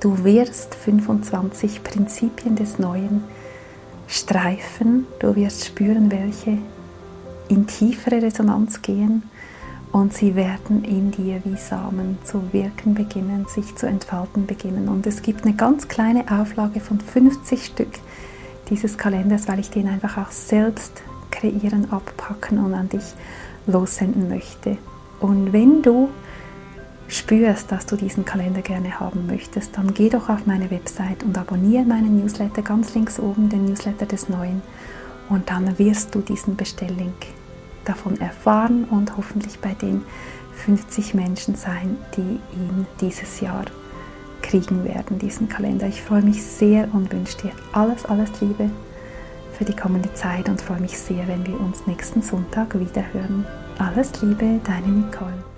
Du 0.00 0.24
wirst 0.24 0.74
25 0.74 1.82
Prinzipien 1.82 2.56
des 2.56 2.78
Neuen 2.78 3.24
streifen. 4.06 5.06
Du 5.18 5.36
wirst 5.36 5.66
spüren, 5.66 6.10
welche 6.10 6.58
in 7.50 7.66
tiefere 7.66 8.22
Resonanz 8.22 8.80
gehen 8.82 9.24
und 9.92 10.14
sie 10.14 10.36
werden 10.36 10.84
in 10.84 11.10
dir 11.10 11.42
wie 11.44 11.56
Samen 11.56 12.18
zu 12.22 12.52
wirken 12.52 12.94
beginnen, 12.94 13.46
sich 13.48 13.74
zu 13.74 13.86
entfalten 13.86 14.46
beginnen. 14.46 14.88
Und 14.88 15.06
es 15.06 15.22
gibt 15.22 15.44
eine 15.44 15.54
ganz 15.54 15.88
kleine 15.88 16.24
Auflage 16.30 16.80
von 16.80 17.00
50 17.00 17.64
Stück 17.64 17.98
dieses 18.68 18.96
Kalenders, 18.96 19.48
weil 19.48 19.58
ich 19.58 19.70
den 19.70 19.88
einfach 19.88 20.16
auch 20.16 20.30
selbst 20.30 21.02
kreieren, 21.32 21.90
abpacken 21.90 22.58
und 22.58 22.74
an 22.74 22.88
dich 22.88 23.14
lossenden 23.66 24.28
möchte. 24.28 24.78
Und 25.18 25.52
wenn 25.52 25.82
du 25.82 26.08
spürst, 27.08 27.72
dass 27.72 27.86
du 27.86 27.96
diesen 27.96 28.24
Kalender 28.24 28.62
gerne 28.62 29.00
haben 29.00 29.26
möchtest, 29.26 29.76
dann 29.76 29.92
geh 29.92 30.08
doch 30.08 30.28
auf 30.28 30.46
meine 30.46 30.70
Website 30.70 31.24
und 31.24 31.36
abonniere 31.36 31.84
meinen 31.84 32.20
Newsletter 32.20 32.62
ganz 32.62 32.94
links 32.94 33.18
oben, 33.18 33.48
den 33.48 33.64
Newsletter 33.64 34.06
des 34.06 34.28
Neuen. 34.28 34.62
Und 35.28 35.50
dann 35.50 35.76
wirst 35.78 36.14
du 36.14 36.20
diesen 36.20 36.54
Bestelllink 36.54 37.26
davon 37.90 38.20
erfahren 38.20 38.84
und 38.84 39.16
hoffentlich 39.16 39.58
bei 39.58 39.74
den 39.74 40.02
50 40.64 41.14
Menschen 41.14 41.54
sein, 41.54 41.96
die 42.16 42.40
ihn 42.54 42.86
dieses 43.00 43.40
Jahr 43.40 43.64
kriegen 44.42 44.84
werden, 44.84 45.18
diesen 45.18 45.48
Kalender. 45.48 45.86
Ich 45.86 46.02
freue 46.02 46.22
mich 46.22 46.42
sehr 46.42 46.88
und 46.94 47.12
wünsche 47.12 47.38
dir 47.38 47.52
alles, 47.72 48.04
alles 48.06 48.40
Liebe 48.40 48.70
für 49.52 49.64
die 49.64 49.76
kommende 49.76 50.12
Zeit 50.14 50.48
und 50.48 50.62
freue 50.62 50.80
mich 50.80 50.98
sehr, 50.98 51.26
wenn 51.28 51.46
wir 51.46 51.60
uns 51.60 51.86
nächsten 51.86 52.22
Sonntag 52.22 52.78
wieder 52.78 53.04
hören. 53.12 53.46
Alles 53.78 54.22
Liebe, 54.22 54.60
deine 54.64 54.88
Nicole. 54.88 55.49